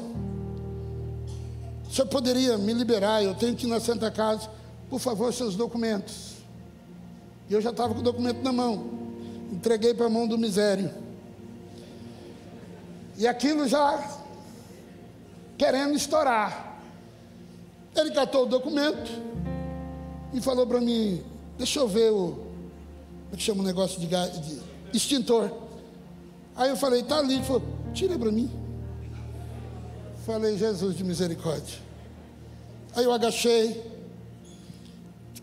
senhor 1.89 2.08
poderia 2.08 2.58
me 2.58 2.73
liberar? 2.73 3.21
Eu 3.21 3.36
tenho 3.36 3.56
que 3.56 3.65
ir 3.65 3.69
na 3.69 3.80
Santa 3.80 4.10
Casa. 4.10 4.50
Por 4.89 5.00
favor, 5.00 5.34
seus 5.34 5.56
documentos. 5.56 6.35
E 7.49 7.53
eu 7.53 7.62
já 7.62 7.69
estava 7.69 7.93
com 7.93 7.99
o 7.99 8.03
documento 8.03 8.41
na 8.41 8.51
mão. 8.51 8.89
Entreguei 9.51 9.93
para 9.93 10.08
a 10.08 10.10
mão 10.10 10.27
do 10.27 10.38
misério. 10.38 10.91
E 13.17 13.27
aquilo 13.27 13.67
já 13.67 14.19
querendo 15.58 15.95
estourar. 15.95 16.81
Ele 17.95 18.12
catou 18.12 18.43
o 18.43 18.45
documento 18.45 19.10
e 20.34 20.41
falou 20.41 20.67
para 20.67 20.81
mim: 20.81 21.23
Deixa 21.58 21.79
eu 21.79 21.88
ver 21.88 22.12
o. 22.12 22.31
Como 23.25 23.34
é 23.34 23.36
que 23.38 23.43
chama 23.43 23.62
o 23.62 23.65
negócio 23.65 23.99
de, 23.99 24.08
de 24.08 24.62
extintor? 24.93 25.51
Aí 26.55 26.69
eu 26.69 26.75
falei: 26.75 27.01
Está 27.01 27.19
ali. 27.19 27.36
Ele 27.36 27.43
falou: 27.43 27.63
Tira 27.93 28.17
para 28.19 28.31
mim. 28.31 28.51
Falei: 30.25 30.58
Jesus 30.58 30.97
de 30.97 31.03
misericórdia. 31.03 31.79
Aí 32.95 33.03
eu 33.03 33.13
agachei, 33.13 33.81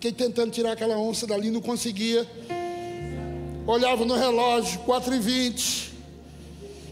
fiquei 0.03 0.11
tentando 0.13 0.51
tirar 0.51 0.73
aquela 0.73 0.99
onça 0.99 1.29
dali, 1.29 1.49
não 1.49 1.61
conseguia. 1.61 2.27
Olhava 3.65 4.05
no 4.05 4.17
relógio, 4.17 4.81
4 4.81 5.15
e 5.15 5.19
20 5.21 5.93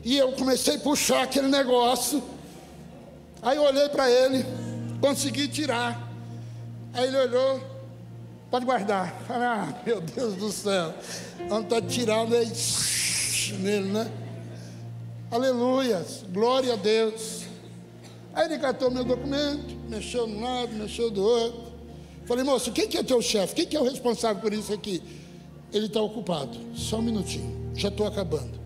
e 0.05 0.17
eu 0.17 0.31
comecei 0.33 0.77
a 0.77 0.79
puxar 0.79 1.23
aquele 1.25 1.49
negócio. 1.49 2.23
Aí 3.43 3.57
eu 3.57 3.65
olhei 3.65 3.89
para 3.89 4.09
ele, 4.09 4.47
consegui 5.01 5.49
tirar. 5.49 6.09
Aí 6.95 7.09
ele 7.09 7.17
olhou, 7.17 7.61
pode 8.49 8.65
guardar. 8.65 9.13
Ah, 9.29 9.75
meu 9.85 10.01
Deus 10.01 10.37
do 10.37 10.53
céu, 10.53 10.95
vamos 11.49 11.65
estar 11.65 11.81
tá 11.81 11.89
tirando 11.89 12.37
aí 12.37 12.49
nele, 13.59 13.89
né? 13.89 14.09
Aleluia, 15.33 16.07
glória 16.29 16.75
a 16.75 16.77
Deus. 16.77 17.43
Aí 18.33 18.45
ele 18.45 18.59
catou 18.59 18.89
meu 18.89 19.03
documento, 19.03 19.75
mexeu 19.89 20.29
de 20.29 20.33
um 20.33 20.45
lado, 20.45 20.73
mexeu 20.75 21.11
do 21.11 21.25
outro. 21.25 21.70
Falei, 22.31 22.45
moço, 22.45 22.71
quem 22.71 22.87
que 22.87 22.97
é 22.97 23.03
teu 23.03 23.21
chefe? 23.21 23.57
Quem 23.57 23.67
que 23.67 23.77
é 23.77 23.81
o 23.81 23.83
responsável 23.83 24.41
por 24.41 24.53
isso 24.53 24.73
aqui? 24.73 25.03
Ele 25.73 25.87
está 25.87 26.01
ocupado. 26.01 26.57
Só 26.77 26.99
um 26.99 27.03
minutinho, 27.03 27.73
já 27.75 27.89
estou 27.89 28.07
acabando. 28.07 28.57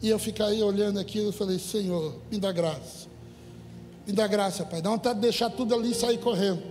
E 0.00 0.08
eu 0.08 0.16
ficaria 0.16 0.64
olhando 0.64 1.00
aquilo 1.00 1.30
e 1.30 1.32
falei, 1.32 1.58
Senhor, 1.58 2.14
me 2.30 2.38
dá 2.38 2.52
graça. 2.52 3.08
Me 4.06 4.12
dá 4.12 4.28
graça, 4.28 4.64
Pai. 4.64 4.80
Dá 4.80 4.90
vontade 4.90 5.16
de 5.16 5.22
deixar 5.22 5.50
tudo 5.50 5.74
ali 5.74 5.90
e 5.90 5.94
sair 5.96 6.18
correndo. 6.18 6.62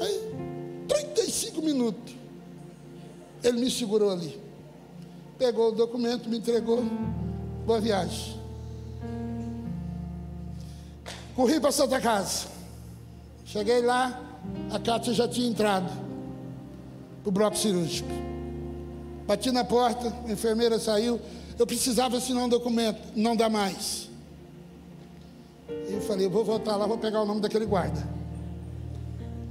Aí, 0.00 0.86
35 0.88 1.60
minutos. 1.60 2.14
Ele 3.42 3.60
me 3.60 3.70
segurou 3.70 4.10
ali. 4.10 4.40
Pegou 5.36 5.68
o 5.68 5.72
documento, 5.72 6.30
me 6.30 6.38
entregou. 6.38 6.82
Boa 7.66 7.78
viagem. 7.78 8.40
Corri 11.36 11.60
para 11.60 11.72
Santa 11.72 12.00
Casa. 12.00 12.53
Cheguei 13.44 13.82
lá, 13.82 14.20
a 14.70 14.78
Cátia 14.78 15.12
já 15.12 15.28
tinha 15.28 15.48
entrado 15.48 15.90
para 17.22 17.28
o 17.28 17.32
bloco 17.32 17.56
cirúrgico. 17.56 18.08
Bati 19.26 19.50
na 19.50 19.64
porta, 19.64 20.12
a 20.26 20.32
enfermeira 20.32 20.78
saiu. 20.78 21.20
Eu 21.58 21.66
precisava 21.66 22.16
assinar 22.16 22.44
um 22.44 22.48
documento, 22.48 23.00
não 23.14 23.36
dá 23.36 23.48
mais. 23.48 24.08
Eu 25.88 26.00
falei, 26.02 26.26
eu 26.26 26.30
vou 26.30 26.44
voltar 26.44 26.76
lá, 26.76 26.86
vou 26.86 26.98
pegar 26.98 27.22
o 27.22 27.26
nome 27.26 27.40
daquele 27.40 27.64
guarda. 27.64 28.06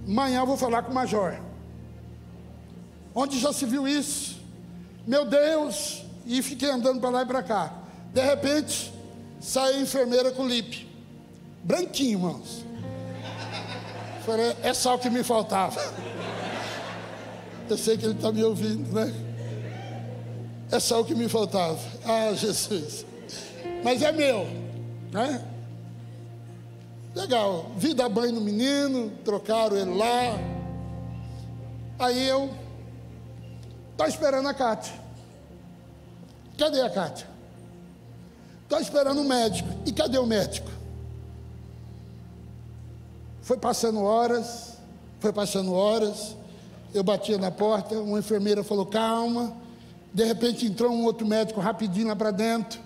Amanhã 0.08 0.42
eu 0.42 0.46
vou 0.46 0.58
falar 0.58 0.84
com 0.84 0.92
o 0.92 0.94
major. 0.94 1.40
Onde 3.16 3.40
já 3.40 3.54
se 3.54 3.66
viu 3.66 3.88
isso? 3.88 4.38
Meu 5.08 5.26
Deus! 5.26 6.04
E 6.26 6.42
fiquei 6.42 6.70
andando 6.70 7.00
para 7.00 7.10
lá 7.10 7.22
e 7.24 7.26
para 7.26 7.44
cá. 7.44 7.74
De 8.14 8.22
repente, 8.22 8.94
saiu 9.40 9.78
a 9.78 9.82
enfermeira 9.82 10.32
com 10.32 10.44
o 10.44 10.48
lip. 10.48 10.88
Branquinho, 11.64 12.20
irmãos. 12.20 12.64
Falei, 14.26 14.56
é 14.64 14.74
só 14.74 14.96
o 14.96 15.00
que 15.00 15.10
me 15.10 15.24
faltava. 15.24 15.82
Eu 17.70 17.78
sei 17.78 17.98
que 17.98 18.06
ele 18.06 18.14
está 18.14 18.32
me 18.32 18.44
ouvindo, 18.44 18.94
né? 18.94 19.14
É 20.72 20.80
só 20.80 21.02
o 21.02 21.06
que 21.06 21.14
me 21.14 21.28
faltava. 21.28 21.80
Ah, 22.06 22.34
Jesus. 22.34 23.06
Mas 23.84 24.02
é 24.02 24.12
meu, 24.12 24.48
né? 25.12 25.44
Legal. 27.14 27.72
Vi 27.78 27.94
dar 27.94 28.10
banho 28.10 28.34
no 28.34 28.42
menino, 28.42 29.12
trocaram 29.24 29.78
ele 29.78 29.94
lá. 29.96 30.40
Aí 32.00 32.28
eu 32.28 32.50
estou 33.92 34.08
esperando 34.08 34.48
a 34.48 34.54
Cátia. 34.54 34.94
Cadê 36.58 36.82
a 36.82 36.90
Cátia? 36.90 37.28
Estou 38.64 38.80
esperando 38.80 39.22
o 39.22 39.26
médico. 39.26 39.70
E 39.86 39.92
cadê 39.92 40.18
o 40.18 40.26
médico? 40.26 40.72
Foi 43.44 43.58
passando 43.58 44.02
horas, 44.02 44.78
foi 45.20 45.34
passando 45.34 45.74
horas. 45.74 46.36
Eu 46.94 47.04
batia 47.04 47.38
na 47.38 47.52
porta, 47.52 48.00
uma 48.00 48.20
enfermeira 48.20 48.64
falou: 48.64 48.86
calma 48.86 49.54
De 50.14 50.24
repente 50.24 50.66
entrou 50.66 50.92
um 50.92 51.04
outro 51.04 51.28
médico 51.28 51.60
rapidinho 51.60 52.08
lá 52.08 52.16
para 52.16 52.32
dentro. 52.32 52.80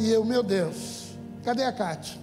E 0.00 0.10
eu, 0.10 0.24
meu 0.24 0.42
Deus, 0.42 1.16
cadê 1.44 1.62
a 1.62 1.72
Cátia? 1.72 2.20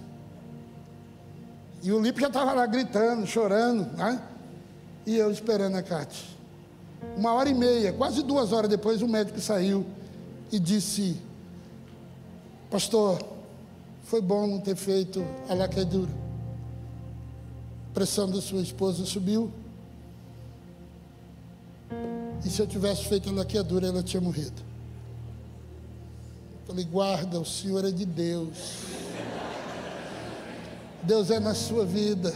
E 1.81 1.91
o 1.91 1.99
Lipe 1.99 2.21
já 2.21 2.27
estava 2.27 2.53
lá 2.53 2.65
gritando, 2.65 3.25
chorando, 3.25 3.85
né? 3.97 4.21
E 5.05 5.15
eu 5.15 5.31
esperando 5.31 5.75
a 5.75 5.83
Cátia. 5.83 6.25
Uma 7.17 7.33
hora 7.33 7.49
e 7.49 7.53
meia, 7.53 7.93
quase 7.93 8.21
duas 8.21 8.51
horas 8.51 8.69
depois, 8.69 9.01
o 9.01 9.07
médico 9.07 9.39
saiu 9.39 9.85
e 10.51 10.59
disse: 10.59 11.21
Pastor, 12.69 13.17
foi 14.03 14.21
bom 14.21 14.45
não 14.45 14.59
ter 14.59 14.75
feito 14.75 15.25
a 15.47 15.53
laquedura. 15.53 16.22
A 17.93 17.99
pressão 18.03 18.27
da 18.27 18.41
sua 18.41 18.59
esposa 18.59 19.05
subiu. 19.05 19.51
E 22.43 22.49
se 22.49 22.59
eu 22.59 22.65
tivesse 22.65 23.05
feito 23.05 23.29
a 23.29 23.31
laqueadura, 23.31 23.85
ela 23.85 24.01
tinha 24.01 24.19
morrido. 24.19 24.63
Falei, 26.65 26.85
guarda, 26.85 27.39
o 27.39 27.45
Senhor 27.45 27.85
é 27.85 27.91
de 27.91 28.03
Deus. 28.03 28.79
Deus 31.03 31.29
é 31.29 31.39
na 31.39 31.53
sua 31.53 31.85
vida. 31.85 32.33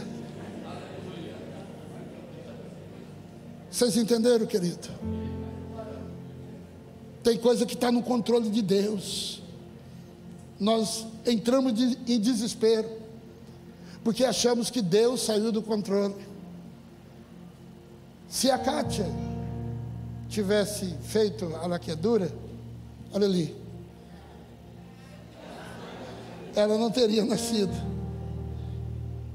Vocês 3.68 3.96
entenderam, 3.96 4.46
querido? 4.46 4.88
Tem 7.24 7.36
coisa 7.36 7.66
que 7.66 7.74
está 7.74 7.90
no 7.90 8.04
controle 8.04 8.48
de 8.48 8.62
Deus. 8.62 9.42
Nós 10.60 11.04
entramos 11.26 11.74
de, 11.74 11.98
em 12.06 12.20
desespero, 12.20 13.07
porque 14.08 14.24
achamos 14.24 14.70
que 14.70 14.80
Deus 14.80 15.20
saiu 15.20 15.52
do 15.52 15.60
controle. 15.60 16.14
Se 18.26 18.50
a 18.50 18.56
Kátia 18.56 19.04
tivesse 20.30 20.94
feito 21.02 21.54
a 21.56 21.66
laqueadura, 21.66 22.32
olha 23.12 23.26
ali, 23.26 23.54
ela 26.56 26.78
não 26.78 26.90
teria 26.90 27.22
nascido. 27.22 27.74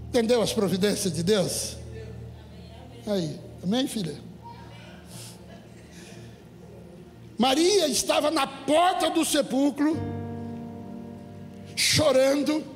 Entendeu 0.09 0.41
as 0.41 0.51
providências 0.51 1.13
de 1.13 1.21
Deus? 1.21 1.77
Aí, 3.05 3.39
amém, 3.63 3.85
filha? 3.85 4.15
Maria 7.37 7.87
estava 7.89 8.31
na 8.31 8.47
porta 8.47 9.11
do 9.11 9.23
sepulcro, 9.23 9.95
chorando, 11.75 12.72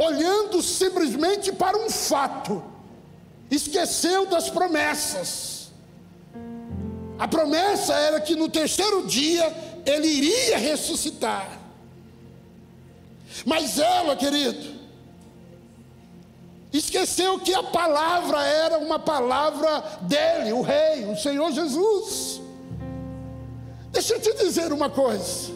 olhando 0.00 0.62
simplesmente 0.62 1.52
para 1.52 1.76
um 1.76 1.90
fato, 1.90 2.62
esqueceu 3.50 4.24
das 4.24 4.48
promessas. 4.48 5.70
A 7.18 7.28
promessa 7.28 7.92
era 7.92 8.18
que 8.18 8.34
no 8.34 8.48
terceiro 8.48 9.06
dia 9.06 9.54
ele 9.84 10.06
iria 10.06 10.56
ressuscitar. 10.56 11.58
Mas 13.44 13.78
ela, 13.78 14.16
querido, 14.16 14.80
esqueceu 16.72 17.38
que 17.38 17.52
a 17.52 17.62
palavra 17.62 18.42
era 18.42 18.78
uma 18.78 18.98
palavra 18.98 19.80
dele, 20.00 20.52
o 20.54 20.62
Rei, 20.62 21.04
o 21.04 21.16
Senhor 21.16 21.52
Jesus. 21.52 22.40
Deixa 23.92 24.14
eu 24.14 24.20
te 24.20 24.32
dizer 24.32 24.72
uma 24.72 24.88
coisa: 24.88 25.52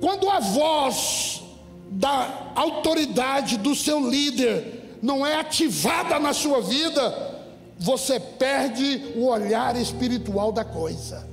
quando 0.00 0.30
a 0.30 0.40
voz 0.40 1.39
da 1.90 2.52
autoridade 2.54 3.58
do 3.58 3.74
seu 3.74 4.08
líder 4.08 4.98
não 5.02 5.26
é 5.26 5.34
ativada 5.34 6.20
na 6.20 6.32
sua 6.32 6.60
vida, 6.60 7.40
você 7.78 8.20
perde 8.20 9.12
o 9.16 9.26
olhar 9.26 9.74
espiritual 9.74 10.52
da 10.52 10.64
coisa. 10.64 11.28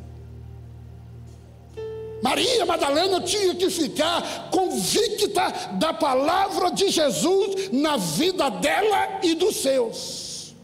Maria 2.24 2.66
Madalena 2.66 3.22
tinha 3.22 3.54
que 3.54 3.70
ficar 3.70 4.50
convicta 4.50 5.54
da 5.74 5.94
palavra 5.94 6.72
de 6.72 6.90
Jesus 6.90 7.70
na 7.72 7.98
vida 7.98 8.50
dela 8.50 9.20
e 9.22 9.36
dos 9.36 9.58
seus. 9.58 10.56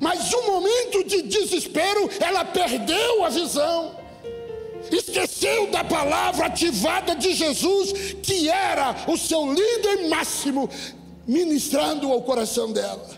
Mas 0.00 0.32
um 0.32 0.46
momento 0.46 1.04
de 1.04 1.22
desespero, 1.22 2.08
ela 2.20 2.44
perdeu 2.44 3.24
a 3.24 3.28
visão. 3.28 4.05
Esqueceu 4.90 5.70
da 5.70 5.82
palavra 5.84 6.46
ativada 6.46 7.14
de 7.14 7.34
Jesus, 7.34 8.14
que 8.22 8.48
era 8.48 8.94
o 9.08 9.16
seu 9.16 9.52
líder 9.52 10.08
máximo, 10.08 10.68
ministrando 11.26 12.10
ao 12.10 12.22
coração 12.22 12.72
dela. 12.72 13.08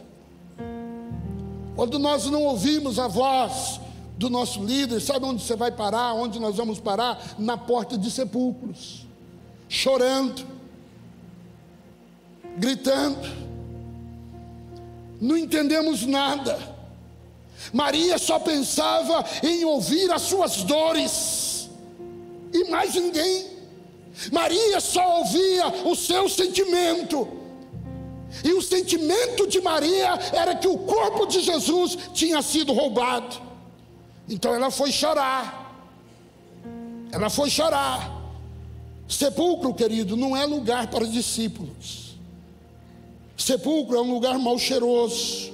Quando 1.77 1.99
nós 1.99 2.27
não 2.27 2.43
ouvimos 2.43 2.99
a 2.99 3.07
voz 3.07 3.81
do 4.17 4.29
nosso 4.29 4.65
líder, 4.65 5.01
sabe 5.01 5.25
onde 5.25 5.43
você 5.43 5.55
vai 5.55 5.71
parar? 5.71 6.13
Onde 6.15 6.41
nós 6.41 6.57
vamos 6.57 6.81
parar? 6.81 7.37
Na 7.39 7.57
porta 7.57 7.97
de 7.97 8.11
sepulcros, 8.11 9.07
chorando, 9.69 10.45
gritando, 12.57 13.29
não 15.21 15.37
entendemos 15.37 16.05
nada. 16.05 16.59
Maria 17.73 18.19
só 18.19 18.39
pensava 18.39 19.25
em 19.43 19.65
ouvir 19.65 20.11
as 20.11 20.23
suas 20.23 20.63
dores, 20.63 21.58
e 22.53 22.71
mais 22.71 22.95
ninguém. 22.95 23.59
Maria 24.33 24.81
só 24.81 25.19
ouvia 25.19 25.67
o 25.85 25.95
seu 25.95 26.29
sentimento. 26.29 27.29
E 28.45 28.53
o 28.53 28.61
sentimento 28.61 29.47
de 29.47 29.61
Maria 29.61 30.19
era 30.33 30.55
que 30.55 30.69
o 30.69 30.79
corpo 30.79 31.27
de 31.27 31.41
Jesus 31.41 31.97
tinha 32.13 32.43
sido 32.43 32.73
roubado. 32.73 33.41
Então 34.29 34.55
ela 34.55 34.71
foi 34.71 34.93
chorar. 34.93 35.87
Ela 37.11 37.31
foi 37.31 37.49
chorar. 37.49 38.17
Sepulcro, 39.09 39.73
querido, 39.73 40.17
não 40.17 40.37
é 40.37 40.45
lugar 40.45 40.89
para 40.89 41.07
discípulos. 41.07 42.19
Sepulcro 43.37 43.97
é 43.97 44.03
um 44.03 44.13
lugar 44.13 44.39
mal 44.39 44.59
cheiroso. 44.59 45.51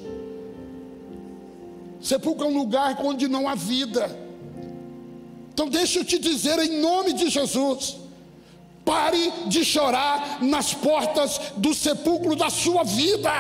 Sepulcro 2.00 2.46
é 2.46 2.48
um 2.48 2.59
lugar 2.59 2.98
onde 3.04 3.28
não 3.28 3.48
há 3.48 3.54
vida. 3.54 4.23
Então 5.55 5.69
deixa 5.69 6.01
eu 6.01 6.05
te 6.05 6.19
dizer 6.19 6.59
em 6.59 6.81
nome 6.81 7.12
de 7.12 7.31
Jesus. 7.31 7.97
Pare 8.85 9.33
de 9.47 9.64
chorar 9.64 10.43
nas 10.43 10.75
portas 10.75 11.40
do 11.57 11.73
sepulcro 11.73 12.35
da 12.35 12.51
sua 12.51 12.83
vida. 12.83 13.31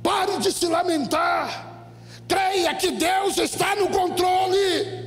Pare 0.00 0.38
de 0.38 0.52
se 0.52 0.66
lamentar. 0.66 1.90
Creia 2.28 2.72
que 2.76 2.92
Deus 2.92 3.36
está 3.36 3.74
no 3.74 3.88
controle. 3.88 5.06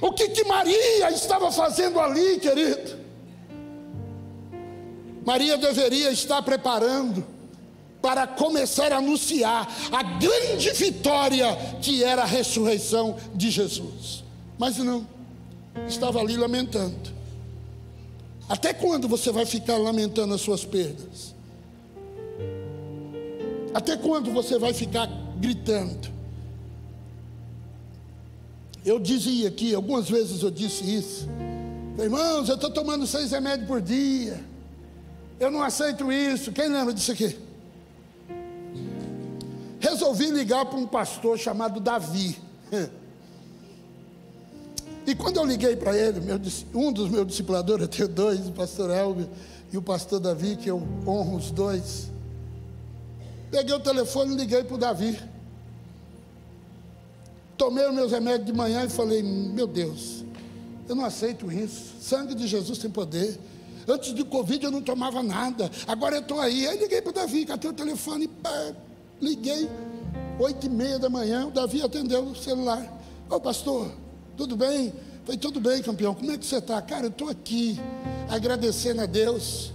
O 0.00 0.12
que, 0.12 0.28
que 0.28 0.44
Maria 0.44 1.10
estava 1.10 1.50
fazendo 1.50 1.98
ali, 1.98 2.38
querido? 2.38 3.02
Maria 5.24 5.58
deveria 5.58 6.10
estar 6.12 6.40
preparando 6.42 7.26
para 8.00 8.28
começar 8.28 8.92
a 8.92 8.98
anunciar 8.98 9.68
a 9.90 10.02
grande 10.02 10.70
vitória 10.70 11.56
que 11.80 12.02
era 12.04 12.22
a 12.22 12.26
ressurreição 12.26 13.16
de 13.34 13.50
Jesus. 13.50 14.22
Mas 14.62 14.78
não, 14.78 15.04
estava 15.88 16.20
ali 16.20 16.36
lamentando. 16.36 17.10
Até 18.48 18.72
quando 18.72 19.08
você 19.08 19.32
vai 19.32 19.44
ficar 19.44 19.76
lamentando 19.76 20.32
as 20.34 20.40
suas 20.40 20.64
perdas? 20.64 21.34
Até 23.74 23.96
quando 23.96 24.30
você 24.30 24.60
vai 24.60 24.72
ficar 24.72 25.08
gritando. 25.40 26.08
Eu 28.84 29.00
dizia 29.00 29.48
aqui, 29.48 29.74
algumas 29.74 30.08
vezes 30.08 30.44
eu 30.44 30.50
disse 30.52 30.84
isso. 30.84 31.28
Irmãos, 31.98 32.48
eu 32.48 32.54
estou 32.54 32.70
tomando 32.70 33.04
seis 33.04 33.32
remédios 33.32 33.66
por 33.66 33.80
dia. 33.80 34.44
Eu 35.40 35.50
não 35.50 35.60
aceito 35.60 36.12
isso. 36.12 36.52
Quem 36.52 36.68
lembra 36.68 36.94
disso 36.94 37.10
aqui? 37.10 37.36
Resolvi 39.80 40.30
ligar 40.30 40.66
para 40.66 40.78
um 40.78 40.86
pastor 40.86 41.36
chamado 41.36 41.80
Davi. 41.80 42.38
E 45.06 45.14
quando 45.14 45.36
eu 45.36 45.44
liguei 45.44 45.74
para 45.76 45.96
ele, 45.96 46.20
meu, 46.20 46.40
um 46.74 46.92
dos 46.92 47.08
meus 47.08 47.26
discipuladores, 47.26 47.82
eu 47.82 47.88
tenho 47.88 48.08
dois, 48.08 48.46
o 48.46 48.52
pastor 48.52 48.90
Elber 48.90 49.26
e 49.72 49.76
o 49.76 49.82
pastor 49.82 50.20
Davi, 50.20 50.56
que 50.56 50.70
eu 50.70 50.82
honro 51.06 51.36
os 51.36 51.50
dois. 51.50 52.10
Peguei 53.50 53.74
o 53.74 53.80
telefone 53.80 54.34
e 54.34 54.36
liguei 54.36 54.64
para 54.64 54.74
o 54.74 54.78
Davi. 54.78 55.18
Tomei 57.56 57.86
os 57.86 57.94
meus 57.94 58.10
remédios 58.10 58.46
de 58.46 58.52
manhã 58.52 58.84
e 58.84 58.88
falei: 58.88 59.22
Meu 59.22 59.66
Deus, 59.66 60.24
eu 60.88 60.94
não 60.94 61.04
aceito 61.04 61.50
isso. 61.50 61.94
Sangue 62.00 62.34
de 62.34 62.46
Jesus 62.46 62.78
tem 62.78 62.90
poder. 62.90 63.38
Antes 63.86 64.14
de 64.14 64.24
Covid 64.24 64.64
eu 64.64 64.70
não 64.70 64.80
tomava 64.80 65.22
nada. 65.22 65.70
Agora 65.86 66.16
eu 66.16 66.22
estou 66.22 66.40
aí. 66.40 66.66
Aí 66.66 66.78
liguei 66.78 67.02
para 67.02 67.10
o 67.10 67.12
Davi, 67.12 67.44
catei 67.44 67.70
o 67.70 67.72
telefone, 67.72 68.28
pá, 68.28 68.72
liguei. 69.20 69.68
Oito 70.38 70.66
e 70.66 70.70
meia 70.70 70.98
da 70.98 71.10
manhã, 71.10 71.46
o 71.46 71.50
Davi 71.50 71.82
atendeu 71.82 72.24
o 72.24 72.34
celular. 72.34 73.00
Ô 73.28 73.38
pastor, 73.38 73.92
tudo 74.36 74.56
bem? 74.56 74.92
Falei, 75.24 75.38
tudo 75.38 75.60
bem, 75.60 75.82
campeão. 75.82 76.14
Como 76.14 76.30
é 76.32 76.38
que 76.38 76.44
você 76.44 76.56
está? 76.56 76.80
Cara, 76.82 77.06
eu 77.06 77.10
estou 77.10 77.28
aqui 77.28 77.78
agradecendo 78.28 79.00
a 79.00 79.06
Deus. 79.06 79.72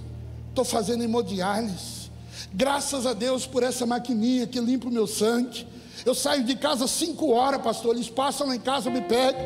Estou 0.50 0.66
fazendo 0.66 1.04
hemodiálise. 1.04 2.10
Graças 2.54 3.06
a 3.06 3.14
Deus 3.14 3.46
por 3.46 3.64
essa 3.64 3.86
maquininha 3.86 4.48
que 4.48 4.60
limpa 4.60 4.88
o 4.88 4.92
meu 4.92 5.08
sangue. 5.08 5.68
Eu 6.06 6.16
saio 6.16 6.44
de 6.44 6.56
casa 6.56 6.88
cinco 6.88 7.32
horas, 7.32 7.62
pastor. 7.62 7.96
Eles 7.96 8.10
passam 8.10 8.48
lá 8.48 8.56
em 8.56 8.60
casa, 8.60 8.90
me 8.90 9.02
pegam. 9.02 9.42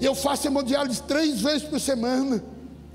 Eu 0.00 0.14
faço 0.14 0.46
hemodiálise 0.46 1.02
três 1.02 1.40
vezes 1.40 1.62
por 1.62 1.80
semana. 1.80 2.42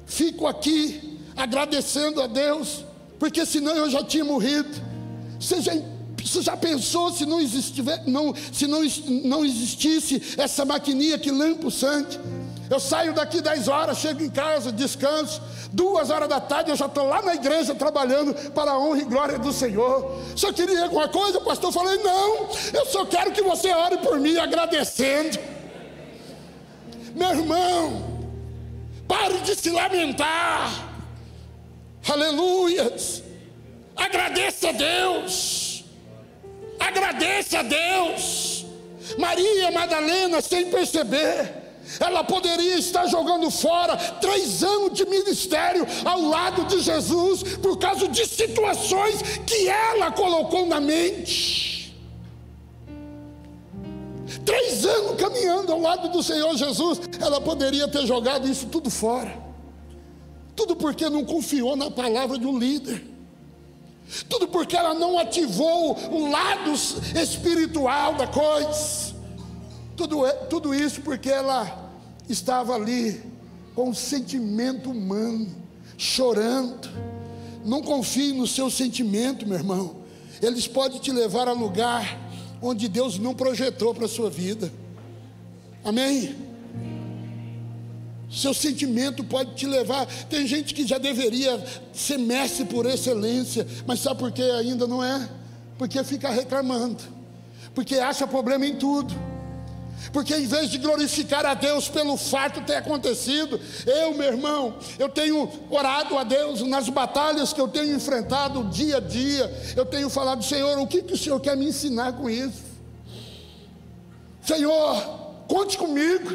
Fico 0.06 0.48
aqui 0.48 1.20
agradecendo 1.36 2.22
a 2.22 2.28
Deus, 2.28 2.84
porque 3.18 3.46
senão 3.46 3.76
eu 3.76 3.90
já 3.90 4.04
tinha 4.04 4.26
morrido. 4.26 4.70
Você 5.40 5.62
já, 5.62 5.74
você 6.28 6.42
já 6.42 6.56
pensou 6.58 7.12
se 7.12 7.26
não, 7.26 7.40
não, 8.06 8.34
se 8.52 8.68
não, 8.68 8.82
não 9.24 9.46
existisse 9.46 10.36
essa 10.38 10.66
maquininha 10.66 11.18
que 11.18 11.32
limpa 11.32 11.68
o 11.68 11.72
sangue? 11.72 12.20
Eu 12.70 12.80
saio 12.80 13.14
daqui 13.14 13.42
10 13.42 13.68
horas, 13.68 13.98
chego 13.98 14.24
em 14.24 14.30
casa, 14.30 14.72
descanso. 14.72 15.42
Duas 15.74 16.10
horas 16.10 16.30
da 16.30 16.40
tarde 16.40 16.72
eu 16.72 16.76
já 16.78 16.86
estou 16.86 17.06
lá 17.06 17.22
na 17.22 17.36
igreja 17.36 17.76
trabalhando 17.76 18.34
para 18.52 18.72
a 18.72 18.80
honra 18.80 19.00
e 19.02 19.04
glória 19.04 19.38
do 19.38 19.52
Senhor. 19.52 20.18
Só 20.38 20.54
queria 20.54 20.84
alguma 20.84 21.10
coisa, 21.10 21.40
o 21.40 21.44
pastor 21.44 21.74
falou: 21.74 21.94
não, 22.02 22.50
eu 22.74 22.86
só 22.86 23.06
quero 23.06 23.34
que 23.34 23.42
você 23.42 23.74
ore 23.74 23.98
por 23.98 24.18
mim 24.22 24.38
agradecendo. 24.38 25.38
Meu 27.14 27.32
irmão, 27.32 28.22
pare 29.06 29.40
de 29.40 29.54
se 29.54 29.70
lamentar. 29.70 30.92
Aleluias. 32.08 33.22
Agradeça 33.98 34.70
a 34.70 34.72
Deus. 34.72 35.61
Agradeça 36.88 37.60
a 37.60 37.64
Deus. 37.64 38.66
Maria 39.18 39.72
Madalena, 39.72 40.42
sem 40.42 40.70
perceber, 40.70 41.62
ela 42.00 42.24
poderia 42.24 42.78
estar 42.78 43.06
jogando 43.08 43.50
fora 43.52 43.98
três 44.20 44.64
anos 44.64 44.94
de 44.94 45.06
ministério 45.06 45.86
ao 46.06 46.22
lado 46.22 46.66
de 46.66 46.80
Jesus, 46.80 47.44
por 47.58 47.78
causa 47.78 48.08
de 48.08 48.26
situações 48.26 49.22
que 49.46 49.68
ela 49.68 50.12
colocou 50.12 50.66
na 50.66 50.80
mente. 50.80 51.94
Três 54.46 54.86
anos 54.86 55.20
caminhando 55.20 55.72
ao 55.72 55.80
lado 55.80 56.10
do 56.10 56.24
Senhor 56.24 56.56
Jesus, 56.56 57.02
ela 57.20 57.42
poderia 57.42 57.88
ter 57.88 58.06
jogado 58.08 58.48
isso 58.48 58.68
tudo 58.68 58.90
fora. 58.90 59.38
Tudo 60.56 60.76
porque 60.76 61.10
não 61.10 61.26
confiou 61.26 61.76
na 61.76 61.92
palavra 61.92 62.38
de 62.38 62.46
um 62.46 62.58
líder. 62.58 63.11
Tudo 64.28 64.48
porque 64.48 64.76
ela 64.76 64.94
não 64.94 65.18
ativou 65.18 65.98
o 66.12 66.30
lado 66.30 66.72
espiritual 66.74 68.16
da 68.16 68.28
coisa. 68.28 69.16
Tudo, 69.96 70.26
é, 70.26 70.32
tudo 70.32 70.74
isso 70.74 71.02
porque 71.02 71.30
ela 71.30 71.92
estava 72.28 72.74
ali 72.74 73.22
com 73.76 73.90
um 73.90 73.94
sentimento 73.94 74.92
humano, 74.92 75.48
chorando. 75.98 76.90
Não 77.64 77.82
confie 77.82 78.34
no 78.34 78.48
seu 78.48 78.70
sentimento, 78.70 79.48
meu 79.48 79.58
irmão. 79.58 79.96
Eles 80.42 80.68
podem 80.68 81.00
te 81.00 81.12
levar 81.12 81.48
a 81.48 81.54
lugar 81.54 82.20
onde 82.62 82.88
Deus 82.88 83.18
não 83.18 83.34
projetou 83.34 83.94
para 83.94 84.06
a 84.06 84.10
sua 84.10 84.30
vida. 84.30 84.72
Amém? 85.84 86.51
Seu 88.32 88.54
sentimento 88.54 89.24
pode 89.24 89.56
te 89.56 89.66
levar. 89.66 90.06
Tem 90.30 90.48
gente 90.48 90.74
que 90.74 90.88
já 90.88 90.98
deveria 90.98 91.64
ser 91.94 92.18
mestre 92.18 92.66
por 92.66 92.86
excelência, 92.86 93.68
mas 93.86 94.00
sabe 94.00 94.20
por 94.20 94.32
que 94.32 94.42
ainda 94.42 94.88
não 94.88 95.04
é? 95.04 95.30
Porque 95.78 96.04
fica 96.04 96.30
reclamando, 96.30 97.04
porque 97.76 97.96
acha 97.96 98.26
problema 98.26 98.66
em 98.66 98.76
tudo 98.76 99.14
porque 100.12 100.36
em 100.36 100.48
vez 100.48 100.70
de 100.70 100.78
glorificar 100.78 101.46
a 101.46 101.54
Deus 101.54 101.88
pelo 101.88 102.18
fato 102.18 102.62
ter 102.62 102.76
acontecido, 102.76 103.60
eu, 103.86 104.14
meu 104.14 104.28
irmão, 104.28 104.76
eu 104.98 105.08
tenho 105.08 105.50
orado 105.70 106.18
a 106.18 106.24
Deus 106.24 106.62
nas 106.62 106.90
batalhas 106.90 107.54
que 107.54 107.62
eu 107.62 107.68
tenho 107.68 107.96
enfrentado 107.96 108.64
dia 108.66 108.98
a 108.98 109.00
dia, 109.00 109.74
eu 109.76 109.86
tenho 109.86 110.10
falado, 110.10 110.44
Senhor, 110.44 110.78
o 110.80 110.88
que, 110.88 111.02
que 111.02 111.14
o 111.14 111.18
Senhor 111.18 111.40
quer 111.40 111.56
me 111.56 111.66
ensinar 111.66 112.14
com 112.14 112.30
isso? 112.30 112.72
Senhor, 114.44 114.96
conte 115.48 115.78
comigo, 115.78 116.30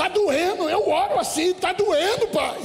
está 0.00 0.08
doendo, 0.08 0.66
eu 0.68 0.88
oro 0.88 1.20
assim, 1.20 1.50
está 1.50 1.74
doendo, 1.74 2.28
Pai, 2.28 2.58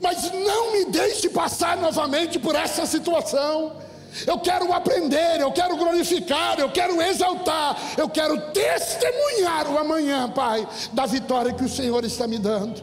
mas 0.00 0.32
não 0.32 0.72
me 0.72 0.86
deixe 0.86 1.28
passar 1.28 1.76
novamente 1.76 2.40
por 2.40 2.56
essa 2.56 2.84
situação. 2.84 3.84
Eu 4.26 4.38
quero 4.38 4.72
aprender, 4.72 5.40
eu 5.40 5.50
quero 5.52 5.76
glorificar, 5.76 6.58
eu 6.58 6.70
quero 6.70 7.00
exaltar, 7.02 7.76
eu 7.96 8.08
quero 8.08 8.40
testemunhar 8.52 9.68
o 9.68 9.78
amanhã, 9.78 10.28
Pai, 10.28 10.66
da 10.92 11.06
vitória 11.06 11.52
que 11.52 11.64
o 11.64 11.68
Senhor 11.68 12.04
está 12.04 12.26
me 12.26 12.38
dando. 12.38 12.82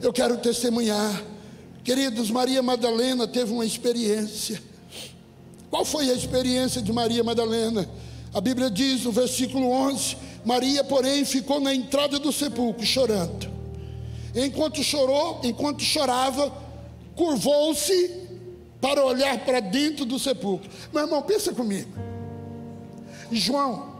Eu 0.00 0.12
quero 0.12 0.36
testemunhar. 0.38 1.22
Queridos, 1.84 2.30
Maria 2.30 2.62
Madalena 2.62 3.26
teve 3.26 3.52
uma 3.52 3.66
experiência. 3.66 4.62
Qual 5.70 5.84
foi 5.84 6.10
a 6.10 6.14
experiência 6.14 6.80
de 6.80 6.92
Maria 6.92 7.24
Madalena? 7.24 7.88
A 8.32 8.40
Bíblia 8.40 8.70
diz 8.70 9.04
no 9.04 9.12
versículo 9.12 9.70
11: 9.70 10.16
Maria, 10.44 10.82
porém, 10.82 11.24
ficou 11.24 11.60
na 11.60 11.74
entrada 11.74 12.18
do 12.18 12.32
sepulcro 12.32 12.84
chorando. 12.84 13.50
Enquanto 14.34 14.82
chorou, 14.82 15.40
enquanto 15.44 15.82
chorava, 15.82 16.52
curvou-se 17.14 18.22
para 18.80 19.04
olhar 19.04 19.44
para 19.44 19.60
dentro 19.60 20.04
do 20.04 20.18
sepulcro. 20.18 20.68
Meu 20.92 21.04
irmão, 21.04 21.22
pensa 21.22 21.52
comigo. 21.52 21.90
João, 23.30 23.92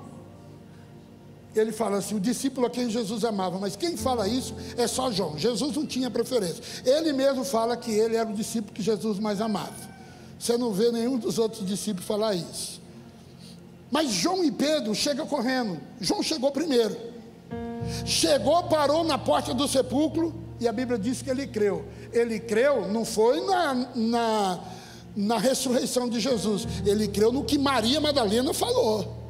ele 1.54 1.70
fala 1.70 1.98
assim: 1.98 2.16
o 2.16 2.20
discípulo 2.20 2.66
a 2.66 2.70
quem 2.70 2.90
Jesus 2.90 3.24
amava, 3.24 3.58
mas 3.58 3.76
quem 3.76 3.96
fala 3.96 4.26
isso 4.26 4.54
é 4.76 4.86
só 4.88 5.12
João. 5.12 5.38
Jesus 5.38 5.76
não 5.76 5.86
tinha 5.86 6.10
preferência. 6.10 6.62
Ele 6.84 7.12
mesmo 7.12 7.44
fala 7.44 7.76
que 7.76 7.92
ele 7.92 8.16
era 8.16 8.28
o 8.28 8.34
discípulo 8.34 8.74
que 8.74 8.82
Jesus 8.82 9.18
mais 9.20 9.40
amava. 9.40 9.92
Você 10.38 10.56
não 10.56 10.72
vê 10.72 10.90
nenhum 10.90 11.16
dos 11.16 11.38
outros 11.38 11.64
discípulos 11.64 12.04
falar 12.04 12.34
isso. 12.34 12.81
Mas 13.92 14.10
João 14.10 14.42
e 14.42 14.50
Pedro 14.50 14.94
chegam 14.94 15.26
correndo. 15.26 15.78
João 16.00 16.22
chegou 16.22 16.50
primeiro. 16.50 16.96
Chegou, 18.06 18.62
parou 18.62 19.04
na 19.04 19.18
porta 19.18 19.52
do 19.52 19.68
sepulcro 19.68 20.34
e 20.58 20.66
a 20.66 20.72
Bíblia 20.72 20.98
diz 20.98 21.20
que 21.20 21.28
ele 21.28 21.46
creu. 21.46 21.84
Ele 22.10 22.40
creu, 22.40 22.88
não 22.88 23.04
foi 23.04 23.44
na, 23.44 23.74
na, 23.94 24.60
na 25.14 25.36
ressurreição 25.36 26.08
de 26.08 26.20
Jesus, 26.20 26.66
ele 26.86 27.06
creu 27.06 27.30
no 27.30 27.44
que 27.44 27.58
Maria 27.58 28.00
Madalena 28.00 28.54
falou. 28.54 29.20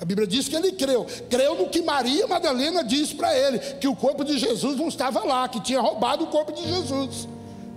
A 0.00 0.04
Bíblia 0.04 0.26
diz 0.26 0.48
que 0.48 0.56
ele 0.56 0.72
creu, 0.72 1.06
creu 1.28 1.54
no 1.54 1.68
que 1.68 1.82
Maria 1.82 2.26
Madalena 2.26 2.82
disse 2.82 3.14
para 3.14 3.36
ele, 3.36 3.58
que 3.58 3.86
o 3.86 3.94
corpo 3.94 4.24
de 4.24 4.38
Jesus 4.38 4.78
não 4.78 4.88
estava 4.88 5.22
lá, 5.22 5.46
que 5.48 5.60
tinha 5.60 5.80
roubado 5.80 6.24
o 6.24 6.28
corpo 6.28 6.50
de 6.50 6.66
Jesus. 6.66 7.28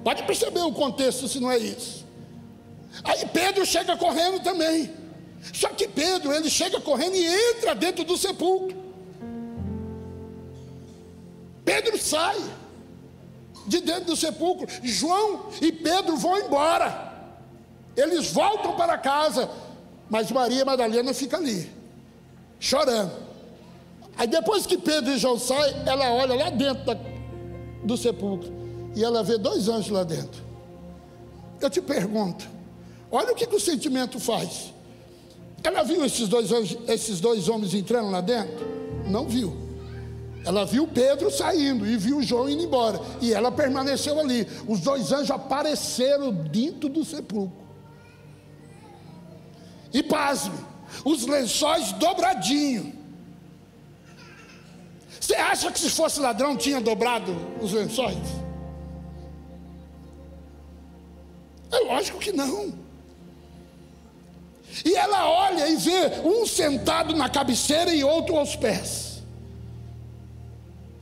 Pode 0.02 0.24
perceber 0.24 0.62
o 0.62 0.72
contexto 0.72 1.28
se 1.28 1.42
não 1.42 1.52
é 1.52 1.58
isso. 1.58 2.05
Aí 3.04 3.26
Pedro 3.28 3.66
chega 3.66 3.98
correndo 3.98 4.42
também. 4.42 4.92
Só 5.54 5.70
que 5.70 5.88
Pedro, 5.88 6.34
ele 6.34 6.50
chega 6.50 6.80
correndo 6.80 7.16
e 7.16 7.26
entra 7.26 7.76
dentro 7.76 8.04
do 8.04 8.18
sepulcro. 8.18 8.76
Pedro 11.64 11.98
sai 11.98 12.38
de 13.68 13.82
dentro 13.82 14.06
do 14.06 14.16
sepulcro. 14.16 14.68
João 14.84 15.50
e 15.62 15.72
Pedro 15.72 16.18
vão 16.18 16.38
embora. 16.38 17.14
Eles 17.96 18.32
voltam 18.32 18.76
para 18.76 18.98
casa, 18.98 19.50
mas 20.10 20.32
Maria 20.32 20.66
Madalena 20.66 21.14
fica 21.14 21.38
ali, 21.38 21.70
chorando. 22.60 23.12
Aí 24.18 24.28
depois 24.28 24.66
que 24.66 24.78
Pedro 24.78 25.12
e 25.12 25.18
João 25.18 25.40
saem, 25.40 25.76
ela 25.86 26.12
olha 26.12 26.36
lá 26.36 26.50
dentro 26.50 26.86
da, 26.86 26.98
do 27.84 27.98
sepulcro 27.98 28.52
e 28.96 29.04
ela 29.04 29.24
vê 29.24 29.38
dois 29.38 29.68
anjos 29.68 29.90
lá 29.90 30.04
dentro. 30.04 30.44
Eu 31.60 31.70
te 31.70 31.82
pergunto, 31.82 32.48
olha 33.12 33.32
o 33.32 33.36
que, 33.36 33.48
que 33.48 33.56
o 33.56 33.60
sentimento 33.60 34.20
faz. 34.20 34.74
Ela 35.64 35.84
viu 35.84 36.06
esses 36.06 36.28
dois, 36.28 36.50
esses 36.88 37.20
dois 37.20 37.50
homens 37.50 37.74
entrando 37.74 38.12
lá 38.12 38.22
dentro? 38.22 38.66
Não 39.08 39.28
viu. 39.28 39.66
Ela 40.46 40.64
viu 40.64 40.88
Pedro 40.88 41.32
saindo 41.32 41.88
e 41.88 41.98
viu 41.98 42.22
João 42.22 42.48
indo 42.48 42.62
embora. 42.62 43.02
E 43.20 43.34
ela 43.34 43.52
permaneceu 43.52 44.20
ali. 44.20 44.48
Os 44.68 44.80
dois 44.80 45.12
anjos 45.12 45.32
apareceram 45.32 46.32
dentro 46.32 46.88
do 46.88 47.04
sepulcro. 47.04 47.66
E 49.92 50.04
pasme, 50.04 50.58
os 51.04 51.26
lençóis 51.26 51.92
dobradinhos. 51.94 52.94
Você 55.20 55.36
acha 55.36 55.72
que 55.72 55.80
se 55.80 55.90
fosse 55.90 56.20
ladrão 56.20 56.56
tinha 56.56 56.80
dobrado 56.80 57.36
os 57.60 57.74
lençóis? 57.74 58.18
É 61.72 61.80
lógico 61.80 62.20
que 62.20 62.32
não. 62.32 62.85
E 64.84 64.96
ela 64.96 65.30
olha 65.30 65.70
e 65.70 65.76
vê 65.78 66.22
um 66.24 66.46
sentado 66.46 67.16
na 67.16 67.30
cabeceira 67.30 67.94
e 67.94 68.04
outro 68.04 68.36
aos 68.36 68.56
pés. 68.56 69.24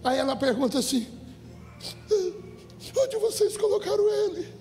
Aí 0.03 0.19
ela 0.19 0.35
pergunta 0.35 0.79
assim: 0.79 1.07
onde 2.95 3.17
vocês 3.17 3.57
colocaram 3.57 4.07
ele? 4.25 4.53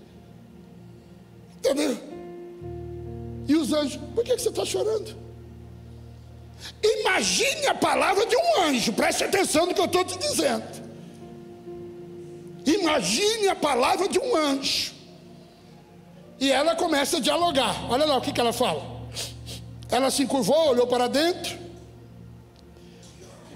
Entendeu? 1.59 1.99
E 3.49 3.55
os 3.55 3.73
anjos, 3.73 4.01
por 4.15 4.25
que, 4.25 4.39
você 4.39 4.49
está 4.49 4.65
chorando? 4.65 5.17
Imagine 6.83 7.67
a 7.67 7.75
palavra 7.75 8.25
de 8.25 8.37
um 8.37 8.63
anjo, 8.63 8.93
preste 8.93 9.25
atenção 9.25 9.67
no 9.67 9.75
que 9.75 9.81
eu 9.81 9.87
estou 9.87 10.05
te 10.05 10.17
dizendo. 10.17 10.83
Imagine 12.65 13.49
a 13.49 13.57
palavra 13.57 14.09
de 14.09 14.19
um 14.19 14.37
anjo. 14.37 14.93
E 16.39 16.51
ela 16.51 16.77
começa 16.77 17.17
a 17.17 17.21
dialogar. 17.21 17.91
Olha 17.91 18.05
lá 18.05 18.17
o 18.17 18.21
que, 18.21 18.33
que 18.33 18.41
ela 18.41 18.53
fala. 18.53 19.02
Ela 19.93 20.11
se 20.11 20.23
encurvou, 20.23 20.71
olhou 20.71 20.87
para 20.87 21.07
dentro 21.07 21.59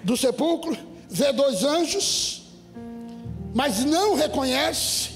do 0.05 0.17
sepulcro, 0.19 0.77
vê 1.09 1.33
dois 1.33 1.65
anjos, 1.65 2.43
mas 3.55 3.85
não 3.87 4.15
reconhece. 4.15 5.13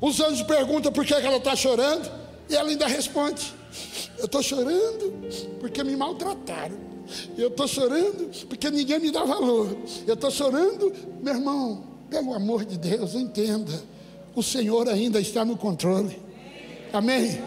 Os 0.00 0.20
anjos 0.20 0.42
perguntam 0.42 0.92
por 0.92 1.04
que 1.04 1.12
ela 1.12 1.38
está 1.38 1.56
chorando, 1.56 2.08
e 2.48 2.54
ela 2.54 2.68
ainda 2.68 2.86
responde: 2.86 3.52
Eu 4.16 4.26
estou 4.26 4.40
chorando 4.40 5.12
porque 5.58 5.82
me 5.82 5.96
maltrataram. 5.96 6.86
Eu 7.36 7.48
estou 7.48 7.66
chorando 7.66 8.30
porque 8.46 8.70
ninguém 8.70 9.00
me 9.00 9.10
dá 9.10 9.24
valor. 9.24 9.76
Eu 10.06 10.14
estou 10.14 10.30
chorando, 10.30 10.92
meu 11.20 11.34
irmão, 11.34 11.82
pelo 12.08 12.32
amor 12.32 12.64
de 12.64 12.78
Deus, 12.78 13.14
entenda. 13.14 13.82
O 14.36 14.42
Senhor 14.42 14.88
ainda 14.88 15.20
está 15.20 15.44
no 15.44 15.56
controle. 15.56 16.22
Amém? 16.92 17.42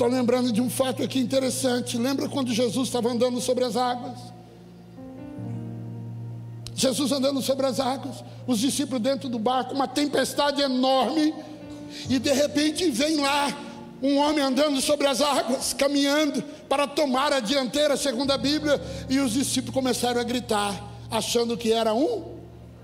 Estou 0.00 0.10
lembrando 0.10 0.50
de 0.50 0.62
um 0.62 0.70
fato 0.70 1.02
aqui 1.02 1.18
interessante. 1.18 1.98
Lembra 1.98 2.26
quando 2.26 2.54
Jesus 2.54 2.88
estava 2.88 3.10
andando 3.10 3.38
sobre 3.38 3.66
as 3.66 3.76
águas? 3.76 4.18
Jesus 6.74 7.12
andando 7.12 7.42
sobre 7.42 7.66
as 7.66 7.78
águas, 7.78 8.24
os 8.46 8.60
discípulos 8.60 9.02
dentro 9.02 9.28
do 9.28 9.38
barco, 9.38 9.74
uma 9.74 9.86
tempestade 9.86 10.62
enorme, 10.62 11.34
e 12.08 12.18
de 12.18 12.32
repente 12.32 12.90
vem 12.90 13.18
lá 13.20 13.54
um 14.02 14.16
homem 14.16 14.42
andando 14.42 14.80
sobre 14.80 15.06
as 15.06 15.20
águas, 15.20 15.74
caminhando 15.74 16.42
para 16.66 16.86
tomar 16.86 17.34
a 17.34 17.40
dianteira, 17.40 17.94
segundo 17.94 18.30
a 18.30 18.38
Bíblia, 18.38 18.80
e 19.10 19.18
os 19.18 19.34
discípulos 19.34 19.74
começaram 19.74 20.18
a 20.18 20.24
gritar, 20.24 20.82
achando 21.10 21.58
que 21.58 21.74
era 21.74 21.92
um 21.92 22.24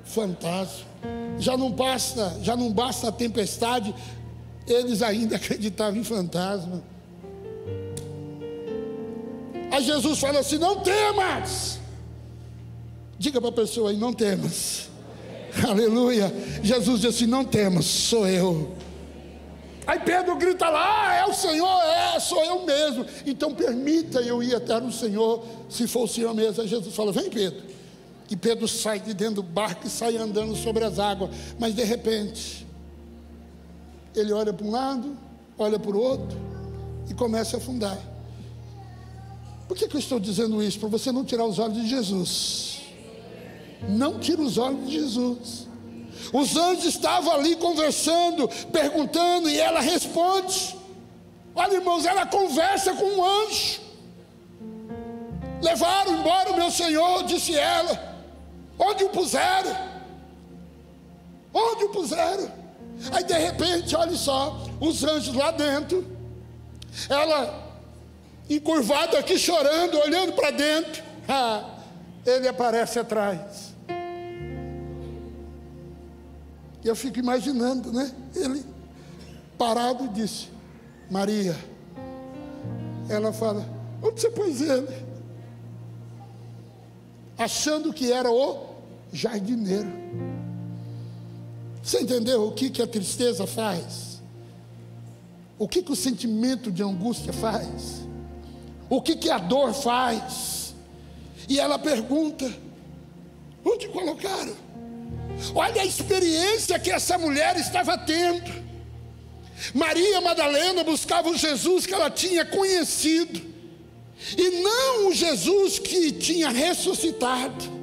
fantasma. 0.05 0.85
Já 1.39 1.57
não 1.57 1.73
basta, 1.73 2.37
já 2.43 2.55
não 2.55 2.71
basta 2.71 3.09
a 3.09 3.13
tempestade, 3.13 3.95
eles 4.67 5.01
ainda 5.01 5.37
acreditavam 5.41 5.99
em 5.99 6.05
fantasma. 6.05 6.95
Aí 9.77 9.85
Jesus 9.85 10.19
fala 10.19 10.39
assim: 10.39 10.57
não 10.57 10.81
temas. 10.81 11.79
Diga 13.19 13.41
para 13.41 13.51
a 13.51 13.53
pessoa 13.53 13.91
aí: 13.91 13.97
não 13.99 14.11
temas. 14.11 14.89
Aleluia. 15.69 16.33
Jesus 16.63 17.03
disse: 17.03 17.25
assim, 17.25 17.27
não 17.27 17.45
temas, 17.45 17.85
sou 17.85 18.27
eu. 18.27 18.75
Aí 19.87 20.01
Pedro 20.01 20.35
grita 20.37 20.67
lá: 20.71 21.11
ah, 21.11 21.15
é 21.17 21.27
o 21.27 21.35
Senhor, 21.35 21.83
é, 21.83 22.19
sou 22.19 22.43
eu 22.43 22.65
mesmo. 22.65 23.05
Então 23.27 23.53
permita 23.53 24.21
eu 24.21 24.43
ir 24.43 24.55
até 24.55 24.79
o 24.79 24.91
Senhor, 24.91 25.45
se 25.69 25.87
for 25.87 26.05
o 26.05 26.09
Senhor 26.09 26.35
mesmo. 26.35 26.63
Aí 26.63 26.69
Jesus 26.69 26.95
fala: 26.95 27.13
vem, 27.13 27.29
Pedro. 27.29 27.63
E 28.31 28.35
Pedro 28.35 28.67
sai 28.67 28.99
de 28.99 29.13
dentro 29.13 29.37
do 29.37 29.43
barco 29.43 29.87
e 29.87 29.91
sai 29.91 30.17
andando 30.17 30.57
sobre 30.57 30.85
as 30.85 30.99
águas. 30.99 31.31
Mas 31.59 31.75
de 31.75 31.85
repente, 31.85 32.67
ele 34.15 34.33
olha 34.33 34.55
para 34.55 34.67
um 34.67 34.71
lado, 34.71 35.19
olha 35.59 35.79
para 35.79 35.95
o 35.95 36.01
outro 36.01 36.39
e 37.11 37.13
começa 37.13 37.59
a 37.59 37.61
afundar. 37.61 38.16
Por 39.67 39.77
que, 39.77 39.89
que 39.89 39.97
eu 39.97 40.01
estou 40.01 40.21
dizendo 40.21 40.63
isso? 40.63 40.79
Para 40.79 40.89
você 40.89 41.11
não 41.11 41.25
tirar 41.25 41.45
os 41.45 41.59
olhos 41.59 41.77
de 41.77 41.89
Jesus. 41.89 42.83
Não 43.89 44.19
tira 44.19 44.41
os 44.41 44.59
olhos 44.59 44.87
de 44.87 44.93
Jesus. 44.93 45.67
Os 46.33 46.57
anjos 46.57 46.85
estavam 46.85 47.33
ali 47.33 47.57
conversando, 47.57 48.49
perguntando, 48.73 49.49
e 49.49 49.59
ela 49.59 49.81
responde. 49.81 50.77
Olha, 51.55 51.75
irmãos, 51.75 52.05
ela 52.05 52.27
conversa 52.27 52.95
com 52.95 53.05
um 53.05 53.25
anjo. 53.25 53.81
Levaram 55.63 56.19
embora 56.19 56.53
o 56.53 56.57
meu 56.57 56.71
senhor, 56.71 57.25
disse 57.25 57.55
ela. 57.55 58.17
Onde 58.79 59.05
o 59.05 59.09
puseram? 59.09 59.77
Onde 61.53 61.85
o 61.85 61.89
puseram? 61.89 62.51
Aí 63.11 63.25
de 63.25 63.35
repente, 63.35 63.97
olha 63.97 64.17
só, 64.17 64.59
os 64.81 65.03
anjos 65.03 65.35
lá 65.35 65.51
dentro, 65.51 66.07
ela 67.09 67.66
encurvada 68.49 69.19
aqui 69.19 69.39
chorando, 69.39 69.99
olhando 69.99 70.33
para 70.33 70.51
dentro. 70.51 71.07
Ah, 71.29 71.81
ele 72.25 72.47
aparece 72.47 73.01
atrás. 73.01 73.75
E 76.85 76.87
eu 76.87 76.95
fico 76.95 77.19
imaginando, 77.19 77.93
né? 77.93 78.13
Ele 78.33 78.65
parado 79.59 80.07
disse: 80.07 80.47
Maria. 81.11 81.57
Ela 83.09 83.33
fala: 83.33 83.67
Onde 84.01 84.21
você 84.21 84.31
pôs 84.31 84.61
ele? 84.61 84.87
Achando 87.37 87.93
que 87.93 88.13
era 88.13 88.31
o 88.31 88.77
jardineiro. 89.13 89.93
Você 91.83 92.03
entendeu 92.03 92.47
o 92.47 92.53
que, 92.53 92.71
que 92.71 92.81
a 92.81 92.87
tristeza 92.87 93.49
faz? 93.49 94.21
O 95.59 95.67
que, 95.67 95.83
que 95.83 95.91
o 95.91 95.97
sentimento 95.97 96.71
de 96.71 96.85
angústia 96.85 97.33
faz? 97.33 98.06
O 98.89 99.03
que, 99.03 99.17
que 99.17 99.31
a 99.31 99.39
dor 99.39 99.75
faz? 99.75 100.75
E 101.49 101.59
ela 101.59 101.79
pergunta: 101.79 102.51
Onde 103.65 103.89
colocaram? 103.89 104.55
Olha 105.55 105.83
a 105.83 105.87
experiência 105.87 106.79
que 106.79 106.91
essa 106.91 107.19
mulher 107.19 107.57
estava 107.57 107.99
tendo. 107.99 108.67
Maria 109.75 110.21
Madalena 110.21 110.85
buscava 110.85 111.29
o 111.31 111.37
Jesus 111.37 111.87
que 111.87 111.95
ela 111.95 112.11
tinha 112.11 112.45
conhecido, 112.45 113.41
e 114.37 114.63
não 114.63 115.09
o 115.09 115.15
Jesus 115.15 115.79
que 115.79 116.13
tinha 116.13 116.51
ressuscitado. 116.51 117.77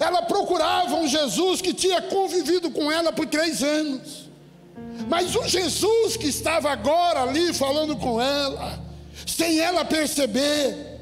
Ela 0.00 0.22
procurava 0.22 0.94
um 0.96 1.06
Jesus 1.06 1.60
que 1.60 1.74
tinha 1.74 2.00
convivido 2.00 2.70
com 2.70 2.90
ela 2.90 3.12
por 3.12 3.26
três 3.26 3.62
anos, 3.62 4.30
mas 5.08 5.34
o 5.36 5.46
Jesus 5.46 6.16
que 6.16 6.28
estava 6.28 6.70
agora 6.70 7.22
ali 7.22 7.52
falando 7.52 7.96
com 7.96 8.20
ela, 8.20 8.81
sem 9.26 9.58
ela 9.58 9.84
perceber, 9.84 11.00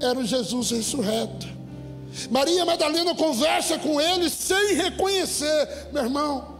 era 0.00 0.18
o 0.18 0.24
Jesus 0.24 0.70
ressurreto. 0.70 1.46
Maria 2.30 2.64
Madalena 2.64 3.14
conversa 3.14 3.78
com 3.78 4.00
ele 4.00 4.28
sem 4.28 4.74
reconhecer, 4.74 5.88
meu 5.92 6.04
irmão. 6.04 6.58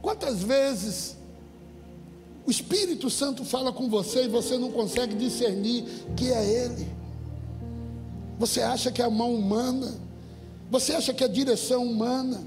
Quantas 0.00 0.42
vezes 0.42 1.16
o 2.46 2.50
Espírito 2.50 3.10
Santo 3.10 3.44
fala 3.44 3.72
com 3.72 3.88
você 3.88 4.24
e 4.24 4.28
você 4.28 4.56
não 4.56 4.70
consegue 4.70 5.14
discernir 5.14 5.84
que 6.16 6.32
é 6.32 6.64
Ele? 6.64 6.88
Você 8.38 8.62
acha 8.62 8.90
que 8.90 9.02
é 9.02 9.04
a 9.04 9.10
mão 9.10 9.34
humana? 9.34 9.94
Você 10.70 10.94
acha 10.94 11.12
que 11.12 11.22
é 11.22 11.26
a 11.26 11.30
direção 11.30 11.84
humana? 11.84 12.42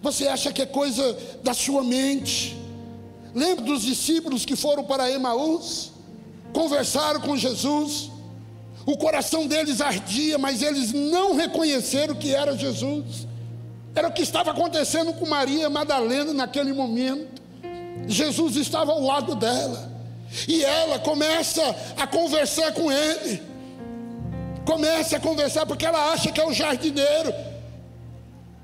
Você 0.00 0.28
acha 0.28 0.52
que 0.52 0.62
é 0.62 0.66
coisa 0.66 1.16
da 1.42 1.52
sua 1.52 1.82
mente? 1.82 2.56
Lembra 3.34 3.64
dos 3.64 3.82
discípulos 3.82 4.44
que 4.44 4.54
foram 4.54 4.84
para 4.84 5.10
Emaús? 5.10 5.90
Conversaram 6.52 7.20
com 7.20 7.36
Jesus 7.36 8.10
o 8.86 8.96
coração 8.96 9.46
deles 9.46 9.80
ardia, 9.80 10.36
mas 10.36 10.62
eles 10.62 10.92
não 10.92 11.34
reconheceram 11.34 12.14
que 12.14 12.34
era 12.34 12.56
Jesus. 12.56 13.26
Era 13.94 14.08
o 14.08 14.12
que 14.12 14.22
estava 14.22 14.50
acontecendo 14.50 15.12
com 15.14 15.26
Maria 15.26 15.70
Madalena 15.70 16.32
naquele 16.34 16.72
momento. 16.72 17.42
Jesus 18.06 18.56
estava 18.56 18.92
ao 18.92 19.00
lado 19.00 19.34
dela. 19.34 19.90
E 20.46 20.62
ela 20.64 20.98
começa 20.98 21.62
a 21.96 22.06
conversar 22.06 22.72
com 22.72 22.90
ele. 22.92 23.42
Começa 24.66 25.16
a 25.16 25.20
conversar 25.20 25.64
porque 25.64 25.86
ela 25.86 26.12
acha 26.12 26.30
que 26.30 26.40
é 26.40 26.46
o 26.46 26.52
jardineiro. 26.52 27.32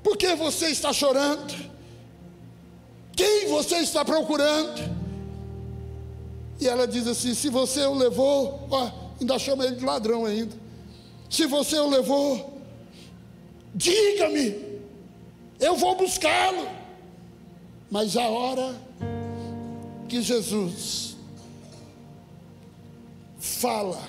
Por 0.03 0.17
que 0.17 0.35
você 0.35 0.67
está 0.67 0.91
chorando? 0.93 1.70
Quem 3.15 3.47
você 3.47 3.77
está 3.77 4.03
procurando? 4.05 5.01
E 6.59 6.67
ela 6.67 6.87
diz 6.87 7.07
assim: 7.07 7.33
se 7.33 7.49
você 7.49 7.85
o 7.85 7.93
levou, 7.93 8.67
ó, 8.69 8.91
ainda 9.19 9.37
chama 9.39 9.65
ele 9.65 9.75
de 9.75 9.85
ladrão 9.85 10.25
ainda. 10.25 10.55
Se 11.29 11.45
você 11.45 11.77
o 11.79 11.89
levou, 11.89 12.61
diga-me, 13.73 14.79
eu 15.59 15.75
vou 15.75 15.95
buscá-lo. 15.95 16.67
Mas 17.89 18.15
a 18.15 18.27
hora 18.27 18.75
que 20.07 20.21
Jesus 20.21 21.15
fala, 23.39 24.01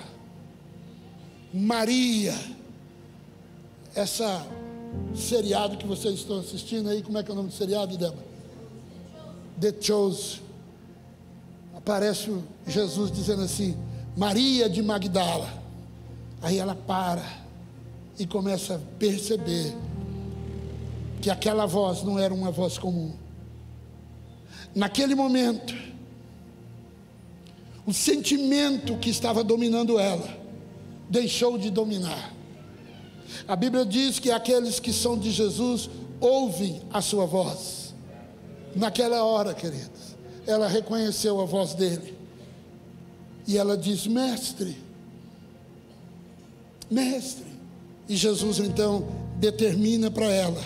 Maria, 1.53 2.33
essa 3.95 4.45
seriado 5.15 5.77
que 5.77 5.87
vocês 5.87 6.15
estão 6.15 6.39
assistindo 6.39 6.89
aí, 6.89 7.01
como 7.01 7.17
é 7.17 7.23
que 7.23 7.29
é 7.29 7.33
o 7.33 7.35
nome 7.35 7.49
do 7.49 7.55
seriado, 7.55 7.97
Débora? 7.97 8.32
The 9.59 9.73
Chose. 9.79 10.41
Aparece 11.75 12.31
Jesus 12.67 13.11
dizendo 13.11 13.43
assim: 13.43 13.77
Maria 14.15 14.69
de 14.69 14.81
Magdala. 14.81 15.61
Aí 16.41 16.57
ela 16.57 16.75
para 16.75 17.23
e 18.19 18.25
começa 18.25 18.75
a 18.75 18.79
perceber 18.99 19.73
que 21.21 21.29
aquela 21.29 21.65
voz 21.65 22.03
não 22.03 22.19
era 22.19 22.33
uma 22.33 22.51
voz 22.51 22.77
comum. 22.77 23.13
Naquele 24.75 25.15
momento, 25.15 25.73
o 27.85 27.93
sentimento 27.93 28.97
que 28.97 29.09
estava 29.09 29.43
dominando 29.43 29.99
ela 29.99 30.37
deixou 31.09 31.57
de 31.57 31.69
dominar. 31.69 32.33
A 33.47 33.55
Bíblia 33.55 33.85
diz 33.85 34.19
que 34.19 34.31
aqueles 34.31 34.79
que 34.79 34.91
são 34.93 35.17
de 35.17 35.31
Jesus 35.31 35.89
ouvem 36.19 36.81
a 36.91 37.01
sua 37.01 37.25
voz. 37.25 37.82
Naquela 38.75 39.23
hora, 39.23 39.53
queridos, 39.53 40.15
ela 40.47 40.67
reconheceu 40.67 41.39
a 41.39 41.45
voz 41.45 41.73
dele 41.73 42.17
E 43.47 43.57
ela 43.57 43.77
diz: 43.77 44.07
Mestre, 44.07 44.77
mestre. 46.89 47.45
E 48.07 48.15
Jesus 48.15 48.59
então 48.59 49.07
determina 49.37 50.11
para 50.11 50.25
ela 50.25 50.61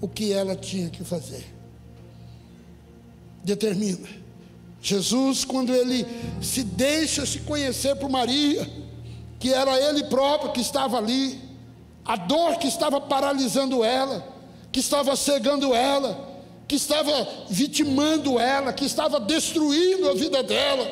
o 0.00 0.08
que 0.08 0.32
ela 0.32 0.56
tinha 0.56 0.90
que 0.90 1.04
fazer. 1.04 1.44
Determina. 3.42 4.08
Jesus, 4.82 5.44
quando 5.44 5.74
ele 5.74 6.06
se 6.42 6.62
deixa 6.62 7.24
se 7.24 7.38
conhecer 7.40 7.96
por 7.96 8.10
Maria, 8.10 8.68
que 9.38 9.52
era 9.52 9.78
ele 9.80 10.04
próprio 10.04 10.52
que 10.52 10.60
estava 10.60 10.98
ali, 10.98 11.40
a 12.04 12.16
dor 12.16 12.58
que 12.58 12.66
estava 12.66 13.00
paralisando 13.00 13.82
ela, 13.82 14.26
que 14.70 14.80
estava 14.80 15.16
cegando 15.16 15.74
ela, 15.74 16.33
que 16.66 16.76
estava 16.76 17.28
vitimando 17.48 18.38
ela, 18.38 18.72
que 18.72 18.84
estava 18.84 19.20
destruindo 19.20 20.08
a 20.08 20.14
vida 20.14 20.42
dela, 20.42 20.90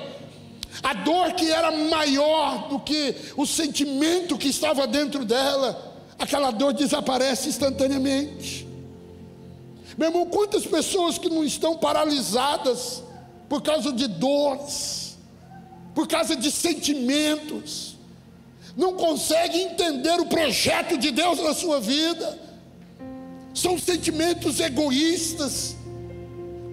a 0.83 0.95
dor 0.95 1.33
que 1.33 1.51
era 1.51 1.71
maior 1.71 2.69
do 2.69 2.79
que 2.81 3.15
o 3.37 3.47
sentimento 3.47 4.39
que 4.39 4.49
estava 4.49 4.87
dentro 4.87 5.25
dela, 5.25 5.93
aquela 6.19 6.51
dor 6.51 6.73
desaparece 6.73 7.49
instantaneamente. 7.49 8.67
Meu 9.97 10.09
irmão, 10.09 10.27
quantas 10.27 10.65
pessoas 10.67 11.19
que 11.19 11.29
não 11.29 11.45
estão 11.45 11.77
paralisadas 11.77 13.03
por 13.49 13.63
causa 13.63 13.93
de 13.93 14.07
dores, 14.07 15.19
por 15.95 16.09
causa 16.09 16.35
de 16.35 16.51
sentimentos, 16.51 17.97
não 18.77 18.95
conseguem 18.95 19.65
entender 19.67 20.19
o 20.19 20.27
projeto 20.27 20.97
de 20.97 21.11
Deus 21.11 21.39
na 21.43 21.55
sua 21.55 21.79
vida, 21.81 22.39
são 23.55 23.79
sentimentos 23.79 24.61
egoístas, 24.61 25.77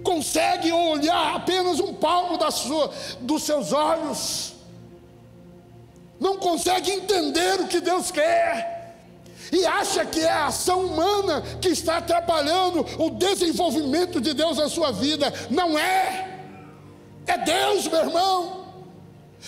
conseguem 0.02 0.72
olhar 0.72 1.36
apenas 1.36 1.78
um 1.80 1.94
palmo 1.94 2.38
da 2.38 2.50
sua, 2.50 2.92
dos 3.20 3.42
seus 3.42 3.72
olhos, 3.72 4.52
não 6.18 6.36
conseguem 6.36 6.98
entender 6.98 7.60
o 7.60 7.66
que 7.68 7.80
Deus 7.80 8.10
quer 8.10 8.80
e 9.52 9.64
acha 9.66 10.04
que 10.04 10.20
é 10.20 10.30
a 10.30 10.46
ação 10.46 10.86
humana 10.86 11.42
que 11.60 11.68
está 11.68 11.96
atrapalhando 11.96 12.86
o 12.98 13.10
desenvolvimento 13.10 14.20
de 14.20 14.32
Deus 14.32 14.58
na 14.58 14.68
sua 14.68 14.92
vida. 14.92 15.32
Não 15.50 15.78
é. 15.78 16.38
É 17.26 17.38
Deus, 17.38 17.88
meu 17.88 18.00
irmão. 18.00 18.59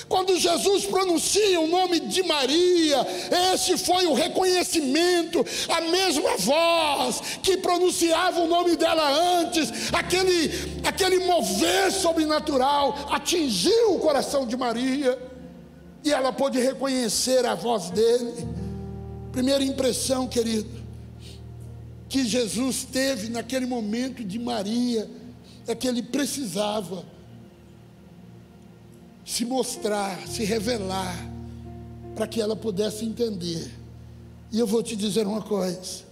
Quando 0.09 0.39
Jesus 0.39 0.87
pronuncia 0.87 1.61
o 1.61 1.67
nome 1.67 2.01
de 2.01 2.23
Maria, 2.23 3.07
esse 3.53 3.77
foi 3.77 4.07
o 4.07 4.15
reconhecimento, 4.15 5.45
a 5.69 5.81
mesma 5.83 6.37
voz 6.39 7.21
que 7.43 7.59
pronunciava 7.59 8.41
o 8.41 8.49
nome 8.49 8.75
dela 8.75 9.07
antes, 9.41 9.93
aquele, 9.93 10.51
aquele 10.85 11.19
mover 11.27 11.93
sobrenatural 11.93 13.09
atingiu 13.11 13.95
o 13.95 13.99
coração 13.99 14.47
de 14.47 14.57
Maria, 14.57 15.19
e 16.05 16.11
ela 16.11 16.33
pôde 16.33 16.59
reconhecer 16.59 17.45
a 17.47 17.55
voz 17.55 17.91
dele. 17.91 18.49
Primeira 19.31 19.63
impressão, 19.63 20.27
querido, 20.27 20.83
que 22.09 22.25
Jesus 22.27 22.85
teve 22.85 23.29
naquele 23.29 23.67
momento 23.67 24.25
de 24.25 24.39
Maria, 24.39 25.09
é 25.67 25.75
que 25.75 25.87
ele 25.87 26.03
precisava 26.03 27.05
se 29.33 29.47
mostrar, 29.47 30.29
se 30.29 30.45
revelar, 30.45 31.17
para 32.15 32.27
que 32.27 32.39
ela 32.39 32.55
pudesse 32.55 33.03
entender. 33.03 33.73
E 34.53 34.59
eu 34.59 34.67
vou 34.67 34.83
te 34.83 34.95
dizer 34.95 35.27
uma 35.27 35.41
coisa: 35.41 36.03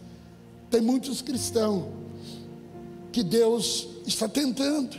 tem 0.70 0.80
muitos 0.80 1.20
cristãos 1.20 1.84
que 3.12 3.22
Deus 3.22 3.88
está 4.06 4.26
tentando, 4.26 4.96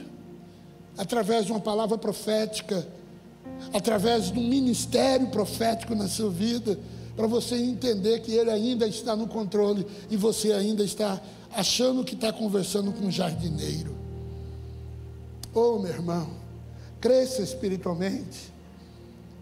através 0.95 1.47
de 1.47 1.51
uma 1.51 1.59
palavra 1.59 1.97
profética, 1.97 2.87
através 3.73 4.31
de 4.31 4.37
um 4.37 4.47
ministério 4.47 5.25
profético 5.29 5.95
na 5.95 6.07
sua 6.07 6.29
vida, 6.29 6.79
para 7.15 7.25
você 7.25 7.55
entender 7.55 8.19
que 8.19 8.33
Ele 8.33 8.51
ainda 8.51 8.85
está 8.85 9.15
no 9.15 9.25
controle 9.25 9.83
e 10.11 10.15
você 10.15 10.53
ainda 10.53 10.83
está 10.83 11.19
achando 11.51 12.03
que 12.03 12.13
está 12.13 12.31
conversando 12.31 12.91
com 12.91 13.05
um 13.05 13.11
jardineiro. 13.11 13.95
Oh, 15.55 15.79
meu 15.79 15.91
irmão, 15.91 16.40
cresça 17.01 17.41
espiritualmente, 17.41 18.53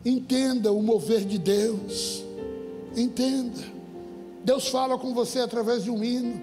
entenda 0.05 0.71
o 0.71 0.81
mover 0.81 1.25
de 1.25 1.37
Deus, 1.37 2.23
entenda. 2.95 3.77
Deus 4.43 4.69
fala 4.69 4.97
com 4.97 5.13
você 5.13 5.39
através 5.39 5.83
de 5.83 5.91
um 5.91 6.01
hino, 6.01 6.41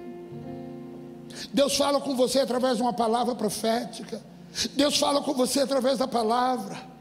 Deus 1.52 1.76
fala 1.76 2.00
com 2.00 2.14
você 2.14 2.40
através 2.40 2.76
de 2.76 2.82
uma 2.82 2.92
palavra 2.92 3.34
profética, 3.34 4.22
Deus 4.74 4.98
fala 4.98 5.22
com 5.22 5.34
você 5.34 5.60
através 5.60 5.98
da 5.98 6.06
palavra. 6.06 6.94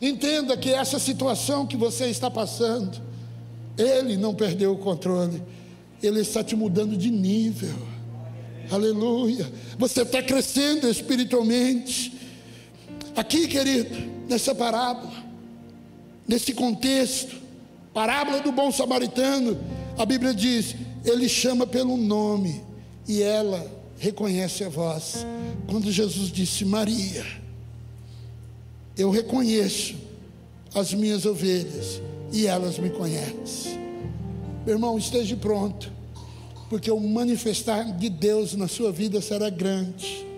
Entenda 0.00 0.56
que 0.56 0.70
essa 0.70 0.98
situação 0.98 1.66
que 1.66 1.76
você 1.76 2.06
está 2.06 2.30
passando, 2.30 3.00
Ele 3.78 4.16
não 4.16 4.34
perdeu 4.34 4.72
o 4.72 4.78
controle, 4.78 5.42
Ele 6.02 6.20
está 6.20 6.42
te 6.42 6.56
mudando 6.56 6.96
de 6.96 7.10
nível. 7.10 7.74
Aleluia. 8.70 9.50
Você 9.78 10.02
está 10.02 10.22
crescendo 10.22 10.88
espiritualmente. 10.88 12.21
Aqui, 13.14 13.46
querido, 13.46 13.94
nessa 14.28 14.54
parábola, 14.54 15.12
nesse 16.26 16.54
contexto, 16.54 17.36
parábola 17.92 18.40
do 18.40 18.50
bom 18.52 18.72
samaritano, 18.72 19.58
a 19.98 20.06
Bíblia 20.06 20.32
diz: 20.32 20.74
ele 21.04 21.28
chama 21.28 21.66
pelo 21.66 21.96
nome 21.96 22.62
e 23.06 23.22
ela 23.22 23.70
reconhece 23.98 24.64
a 24.64 24.68
voz. 24.68 25.26
Quando 25.68 25.92
Jesus 25.92 26.30
disse: 26.30 26.64
Maria, 26.64 27.24
eu 28.96 29.10
reconheço 29.10 29.94
as 30.74 30.94
minhas 30.94 31.26
ovelhas 31.26 32.00
e 32.32 32.46
elas 32.46 32.78
me 32.78 32.88
conhecem. 32.90 33.78
Meu 34.64 34.76
irmão, 34.76 34.96
esteja 34.96 35.36
pronto, 35.36 35.92
porque 36.70 36.90
o 36.90 37.00
manifestar 37.00 37.84
de 37.96 38.08
Deus 38.08 38.54
na 38.54 38.68
sua 38.68 38.90
vida 38.90 39.20
será 39.20 39.50
grande. 39.50 40.31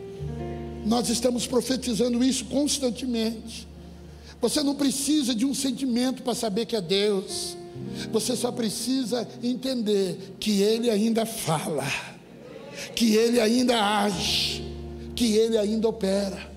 Nós 0.85 1.09
estamos 1.09 1.47
profetizando 1.47 2.22
isso 2.22 2.45
constantemente. 2.47 3.66
Você 4.41 4.62
não 4.62 4.74
precisa 4.74 5.35
de 5.35 5.47
um 5.47 5.55
sentimento 5.55 6.22
para 6.22 6.35
saber 6.35 6.66
que 6.66 6.76
é 6.76 6.80
Deus. 6.80 7.57
Você 8.12 8.37
só 8.37 8.53
precisa 8.53 9.26
entender 9.43 10.37
que 10.39 10.61
Ele 10.61 10.91
ainda 10.91 11.24
fala, 11.24 11.85
que 12.95 13.16
Ele 13.16 13.41
ainda 13.41 14.03
age, 14.03 14.64
que 15.16 15.37
Ele 15.37 15.57
ainda 15.57 15.89
opera. 15.89 16.53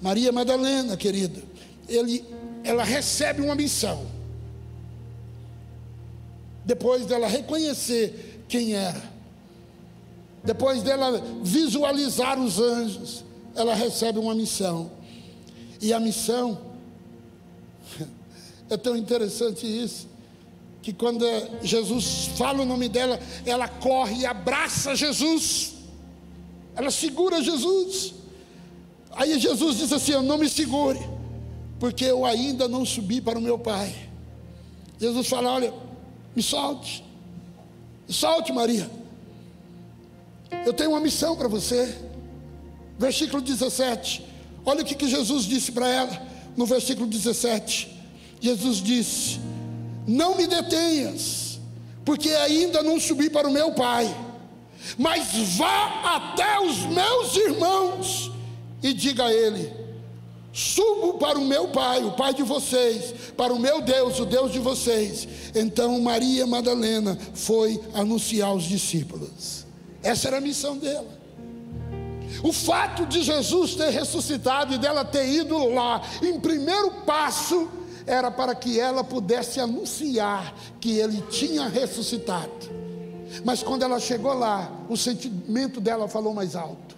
Maria 0.00 0.30
Madalena, 0.30 0.96
querida, 0.96 1.42
ele, 1.88 2.24
ela 2.62 2.84
recebe 2.84 3.40
uma 3.40 3.54
missão. 3.54 4.06
Depois 6.64 7.06
dela 7.06 7.26
reconhecer 7.26 8.44
quem 8.48 8.74
era, 8.74 9.02
depois 10.42 10.82
dela 10.82 11.22
visualizar 11.42 12.38
os 12.38 12.58
anjos, 12.58 13.24
ela 13.54 13.74
recebe 13.74 14.18
uma 14.18 14.34
missão. 14.34 14.90
E 15.80 15.92
a 15.92 16.00
missão, 16.00 16.58
é 18.70 18.76
tão 18.76 18.96
interessante 18.96 19.66
isso, 19.66 20.08
que 20.82 20.92
quando 20.92 21.24
Jesus 21.62 22.26
fala 22.36 22.62
o 22.62 22.66
nome 22.66 22.88
dela, 22.88 23.18
ela 23.46 23.68
corre 23.68 24.20
e 24.20 24.26
abraça 24.26 24.94
Jesus, 24.94 25.74
ela 26.74 26.90
segura 26.90 27.42
Jesus. 27.42 28.14
Aí 29.12 29.38
Jesus 29.38 29.78
diz 29.78 29.92
assim: 29.92 30.12
Não 30.22 30.36
me 30.36 30.48
segure, 30.48 31.00
porque 31.78 32.04
eu 32.04 32.24
ainda 32.24 32.68
não 32.68 32.84
subi 32.84 33.20
para 33.20 33.38
o 33.38 33.42
meu 33.42 33.58
Pai. 33.58 33.94
Jesus 34.98 35.26
fala: 35.26 35.52
Olha, 35.52 35.72
me 36.34 36.42
solte, 36.42 37.04
me 38.06 38.12
solte, 38.12 38.52
Maria. 38.52 38.90
Eu 40.66 40.72
tenho 40.72 40.90
uma 40.90 41.00
missão 41.00 41.36
para 41.36 41.48
você. 41.48 41.96
Versículo 42.98 43.42
17. 43.42 44.24
Olha 44.64 44.82
o 44.82 44.84
que, 44.84 44.94
que 44.94 45.08
Jesus 45.08 45.44
disse 45.44 45.72
para 45.72 45.88
ela 45.88 46.22
no 46.56 46.66
versículo 46.66 47.06
17. 47.06 47.90
Jesus 48.40 48.78
disse: 48.78 49.40
Não 50.06 50.36
me 50.36 50.46
detenhas, 50.46 51.58
porque 52.04 52.30
ainda 52.30 52.82
não 52.82 53.00
subi 53.00 53.28
para 53.28 53.48
o 53.48 53.52
meu 53.52 53.72
Pai, 53.72 54.14
mas 54.96 55.28
vá 55.56 56.16
até 56.16 56.60
os 56.60 56.78
meus 56.86 57.36
irmãos 57.36 58.30
e 58.82 58.92
diga 58.92 59.24
a 59.24 59.32
ele: 59.32 59.72
Subo 60.52 61.14
para 61.14 61.38
o 61.38 61.44
meu 61.44 61.68
Pai, 61.68 62.04
o 62.04 62.12
Pai 62.12 62.32
de 62.32 62.42
vocês, 62.42 63.14
para 63.36 63.52
o 63.52 63.58
meu 63.58 63.82
Deus, 63.82 64.20
o 64.20 64.24
Deus 64.24 64.52
de 64.52 64.60
vocês. 64.60 65.26
Então 65.54 66.00
Maria 66.00 66.46
Madalena 66.46 67.18
foi 67.34 67.80
anunciar 67.92 68.50
aos 68.50 68.64
discípulos. 68.64 69.66
Essa 70.02 70.28
era 70.28 70.38
a 70.38 70.40
missão 70.40 70.76
dela. 70.76 71.23
O 72.44 72.52
fato 72.52 73.06
de 73.06 73.22
Jesus 73.22 73.74
ter 73.74 73.88
ressuscitado 73.88 74.74
e 74.74 74.78
dela 74.78 75.02
ter 75.02 75.26
ido 75.26 75.56
lá, 75.70 76.02
em 76.22 76.38
primeiro 76.38 76.90
passo, 77.06 77.70
era 78.06 78.30
para 78.30 78.54
que 78.54 78.78
ela 78.78 79.02
pudesse 79.02 79.58
anunciar 79.58 80.54
que 80.78 80.98
ele 80.98 81.22
tinha 81.30 81.66
ressuscitado. 81.68 82.52
Mas 83.46 83.62
quando 83.62 83.82
ela 83.82 83.98
chegou 83.98 84.34
lá, 84.34 84.70
o 84.90 84.96
sentimento 84.96 85.80
dela 85.80 86.06
falou 86.06 86.34
mais 86.34 86.54
alto. 86.54 86.94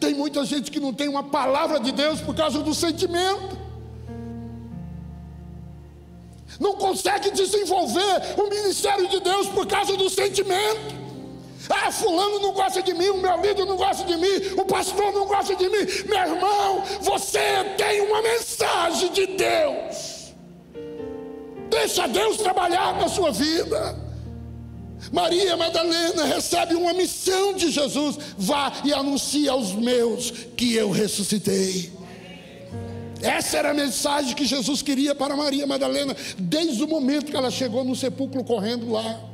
Tem 0.00 0.14
muita 0.14 0.44
gente 0.44 0.68
que 0.68 0.80
não 0.80 0.92
tem 0.92 1.06
uma 1.08 1.22
palavra 1.22 1.78
de 1.78 1.92
Deus 1.92 2.20
por 2.20 2.34
causa 2.34 2.58
do 2.64 2.74
sentimento, 2.74 3.56
não 6.58 6.74
consegue 6.74 7.30
desenvolver 7.30 8.34
o 8.36 8.50
ministério 8.50 9.08
de 9.08 9.20
Deus 9.20 9.46
por 9.46 9.64
causa 9.64 9.96
do 9.96 10.10
sentimento. 10.10 10.99
Ah, 11.68 11.90
fulano 11.90 12.40
não 12.40 12.52
gosta 12.52 12.82
de 12.82 12.94
mim, 12.94 13.08
o 13.08 13.18
meu 13.18 13.36
líder 13.40 13.66
não 13.66 13.76
gosta 13.76 14.04
de 14.04 14.16
mim, 14.16 14.54
o 14.56 14.64
pastor 14.64 15.12
não 15.12 15.26
gosta 15.26 15.54
de 15.54 15.68
mim. 15.68 15.86
Meu 16.06 16.18
irmão, 16.18 16.82
você 17.00 17.64
tem 17.76 18.00
uma 18.02 18.22
mensagem 18.22 19.12
de 19.12 19.26
Deus. 19.26 20.32
Deixa 21.70 22.06
Deus 22.08 22.38
trabalhar 22.38 22.98
na 22.98 23.08
sua 23.08 23.30
vida. 23.30 24.10
Maria 25.12 25.56
Madalena 25.56 26.24
recebe 26.24 26.74
uma 26.74 26.92
missão 26.92 27.54
de 27.54 27.70
Jesus: 27.70 28.18
vá 28.36 28.72
e 28.84 28.92
anuncie 28.92 29.48
aos 29.48 29.72
meus 29.72 30.30
que 30.56 30.74
eu 30.74 30.90
ressuscitei. 30.90 31.92
Essa 33.22 33.58
era 33.58 33.70
a 33.70 33.74
mensagem 33.74 34.34
que 34.34 34.46
Jesus 34.46 34.80
queria 34.82 35.14
para 35.14 35.36
Maria 35.36 35.66
Madalena, 35.66 36.16
desde 36.38 36.82
o 36.82 36.88
momento 36.88 37.30
que 37.30 37.36
ela 37.36 37.50
chegou 37.50 37.84
no 37.84 37.94
sepulcro 37.94 38.42
correndo 38.42 38.90
lá. 38.90 39.29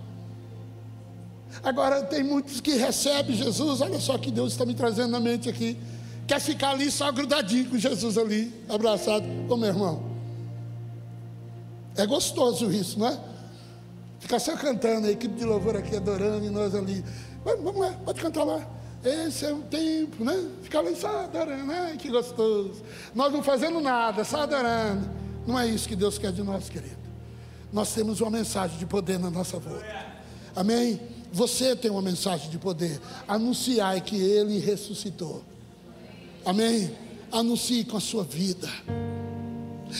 Agora, 1.66 2.00
tem 2.04 2.22
muitos 2.22 2.60
que 2.60 2.76
recebem 2.76 3.34
Jesus, 3.34 3.80
olha 3.80 3.98
só 3.98 4.16
que 4.16 4.30
Deus 4.30 4.52
está 4.52 4.64
me 4.64 4.72
trazendo 4.72 5.08
na 5.08 5.18
mente 5.18 5.48
aqui. 5.48 5.76
Quer 6.24 6.40
ficar 6.40 6.70
ali 6.70 6.88
só 6.92 7.10
grudadinho 7.10 7.68
com 7.68 7.76
Jesus 7.76 8.16
ali, 8.16 8.54
abraçado. 8.68 9.26
Ô 9.48 9.56
meu 9.56 9.70
irmão, 9.70 10.00
é 11.96 12.06
gostoso 12.06 12.70
isso, 12.70 13.00
não 13.00 13.08
é? 13.08 13.18
Ficar 14.20 14.38
só 14.38 14.56
cantando, 14.56 15.08
a 15.08 15.10
equipe 15.10 15.34
de 15.34 15.44
louvor 15.44 15.76
aqui 15.76 15.96
adorando 15.96 16.46
e 16.46 16.50
nós 16.50 16.72
ali. 16.72 17.04
Vamos 17.44 17.80
lá, 17.80 17.90
pode 18.04 18.20
cantar 18.20 18.44
lá. 18.44 18.64
Esse 19.02 19.46
é 19.46 19.52
o 19.52 19.62
tempo, 19.62 20.22
né? 20.22 20.48
Ficar 20.62 20.82
lá 20.82 20.94
só 20.94 21.24
adorando, 21.24 21.72
ai 21.72 21.96
que 21.96 22.08
gostoso. 22.08 22.80
Nós 23.12 23.32
não 23.32 23.42
fazendo 23.42 23.80
nada, 23.80 24.22
só 24.22 24.42
adorando. 24.42 25.10
Não 25.44 25.58
é 25.58 25.66
isso 25.66 25.88
que 25.88 25.96
Deus 25.96 26.16
quer 26.16 26.30
de 26.30 26.44
nós, 26.44 26.68
querido. 26.68 26.94
Nós 27.72 27.92
temos 27.92 28.20
uma 28.20 28.30
mensagem 28.30 28.78
de 28.78 28.86
poder 28.86 29.18
na 29.18 29.30
nossa 29.30 29.58
volta. 29.58 29.84
Amém? 30.54 31.15
Você 31.32 31.74
tem 31.76 31.90
uma 31.90 32.02
mensagem 32.02 32.50
de 32.50 32.58
poder. 32.58 33.00
Anunciai 33.26 34.00
que 34.00 34.16
Ele 34.16 34.58
ressuscitou. 34.58 35.42
Amém? 36.44 36.90
Anuncie 37.30 37.84
com 37.84 37.96
a 37.96 38.00
sua 38.00 38.24
vida. 38.24 38.68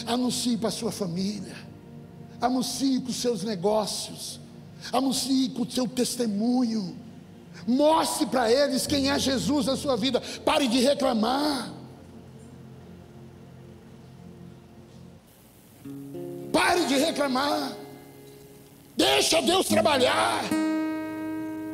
Anuncie 0.07 0.57
para 0.57 0.69
a 0.69 0.73
sua 0.73 0.93
família. 0.93 1.57
Anuncie 2.41 3.01
com 3.01 3.11
os 3.11 3.17
seus 3.17 3.43
negócios. 3.43 4.41
Anuncie 4.93 5.49
com 5.51 5.63
o 5.63 5.71
seu 5.71 5.89
testemunho. 5.89 6.97
Mostre 7.67 8.27
para 8.27 8.51
eles 8.51 8.87
quem 8.87 9.11
é 9.11 9.19
Jesus 9.19 9.67
na 9.67 9.77
sua 9.77 9.97
vida. 9.97 10.21
Pare 10.45 10.69
de 10.69 10.79
reclamar. 10.79 11.73
Pare 16.53 16.87
de 16.87 16.97
reclamar. 16.97 17.73
Deixa 18.97 19.43
Deus 19.43 19.67
trabalhar. 19.67 20.45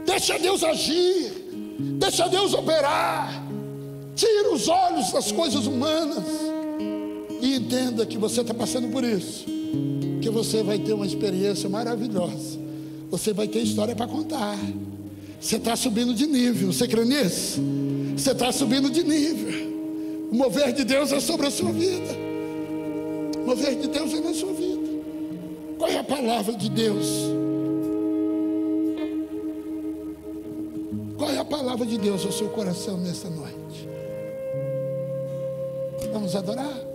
Deixa 0.05 0.39
Deus 0.39 0.63
agir. 0.63 1.33
Deixa 1.99 2.29
Deus 2.29 2.55
operar. 2.55 3.43
Tira 4.15 4.53
os 4.53 4.69
olhos 4.69 5.13
das 5.13 5.33
coisas 5.33 5.67
humanas. 5.67 6.25
E 7.41 7.57
entenda 7.57 8.07
que 8.07 8.19
você 8.19 8.41
está 8.41 8.55
passando 8.55 8.89
por 8.89 9.05
isso. 9.05 9.47
Que 10.21 10.31
você 10.31 10.63
vai 10.63 10.79
ter 10.79 10.93
uma 10.93 11.07
experiência 11.07 11.69
maravilhosa. 11.69 12.59
Você 13.11 13.33
vai 13.33 13.49
ter 13.49 13.61
história 13.61 13.95
para 13.95 14.07
contar. 14.07 14.57
Você 15.41 15.57
está 15.57 15.75
subindo 15.75 16.15
de 16.15 16.27
nível. 16.27 16.73
Você 16.73 16.87
crê 16.87 17.05
nisso? 17.05 17.61
Você 18.17 18.31
está 18.31 18.53
subindo 18.53 18.91
de 18.91 19.03
nível. 19.03 19.73
O 20.31 20.35
mover 20.35 20.73
de 20.73 20.85
Deus 20.85 21.13
é 21.13 21.21
sobre 21.21 21.47
a 21.47 21.51
sua 21.51 21.73
vida. 21.73 22.17
O 23.37 23.47
mover 23.47 23.77
de 23.77 23.89
Deus 23.89 24.15
é 24.15 24.21
na 24.21 24.33
sua 24.33 24.53
vida. 24.53 24.89
Qual 25.79 25.91
é 25.91 25.99
a 25.99 26.05
palavra 26.05 26.55
de 26.55 26.71
Deus? 26.71 27.07
Qual 31.23 31.31
é 31.31 31.39
a 31.39 31.45
palavra 31.45 31.87
de 31.87 31.97
Deus 31.99 32.27
ao 32.27 32.33
seu 32.33 32.49
coração 32.49 32.97
nesta 32.97 33.31
noite? 33.31 33.89
Vamos 36.13 36.35
adorar? 36.35 36.92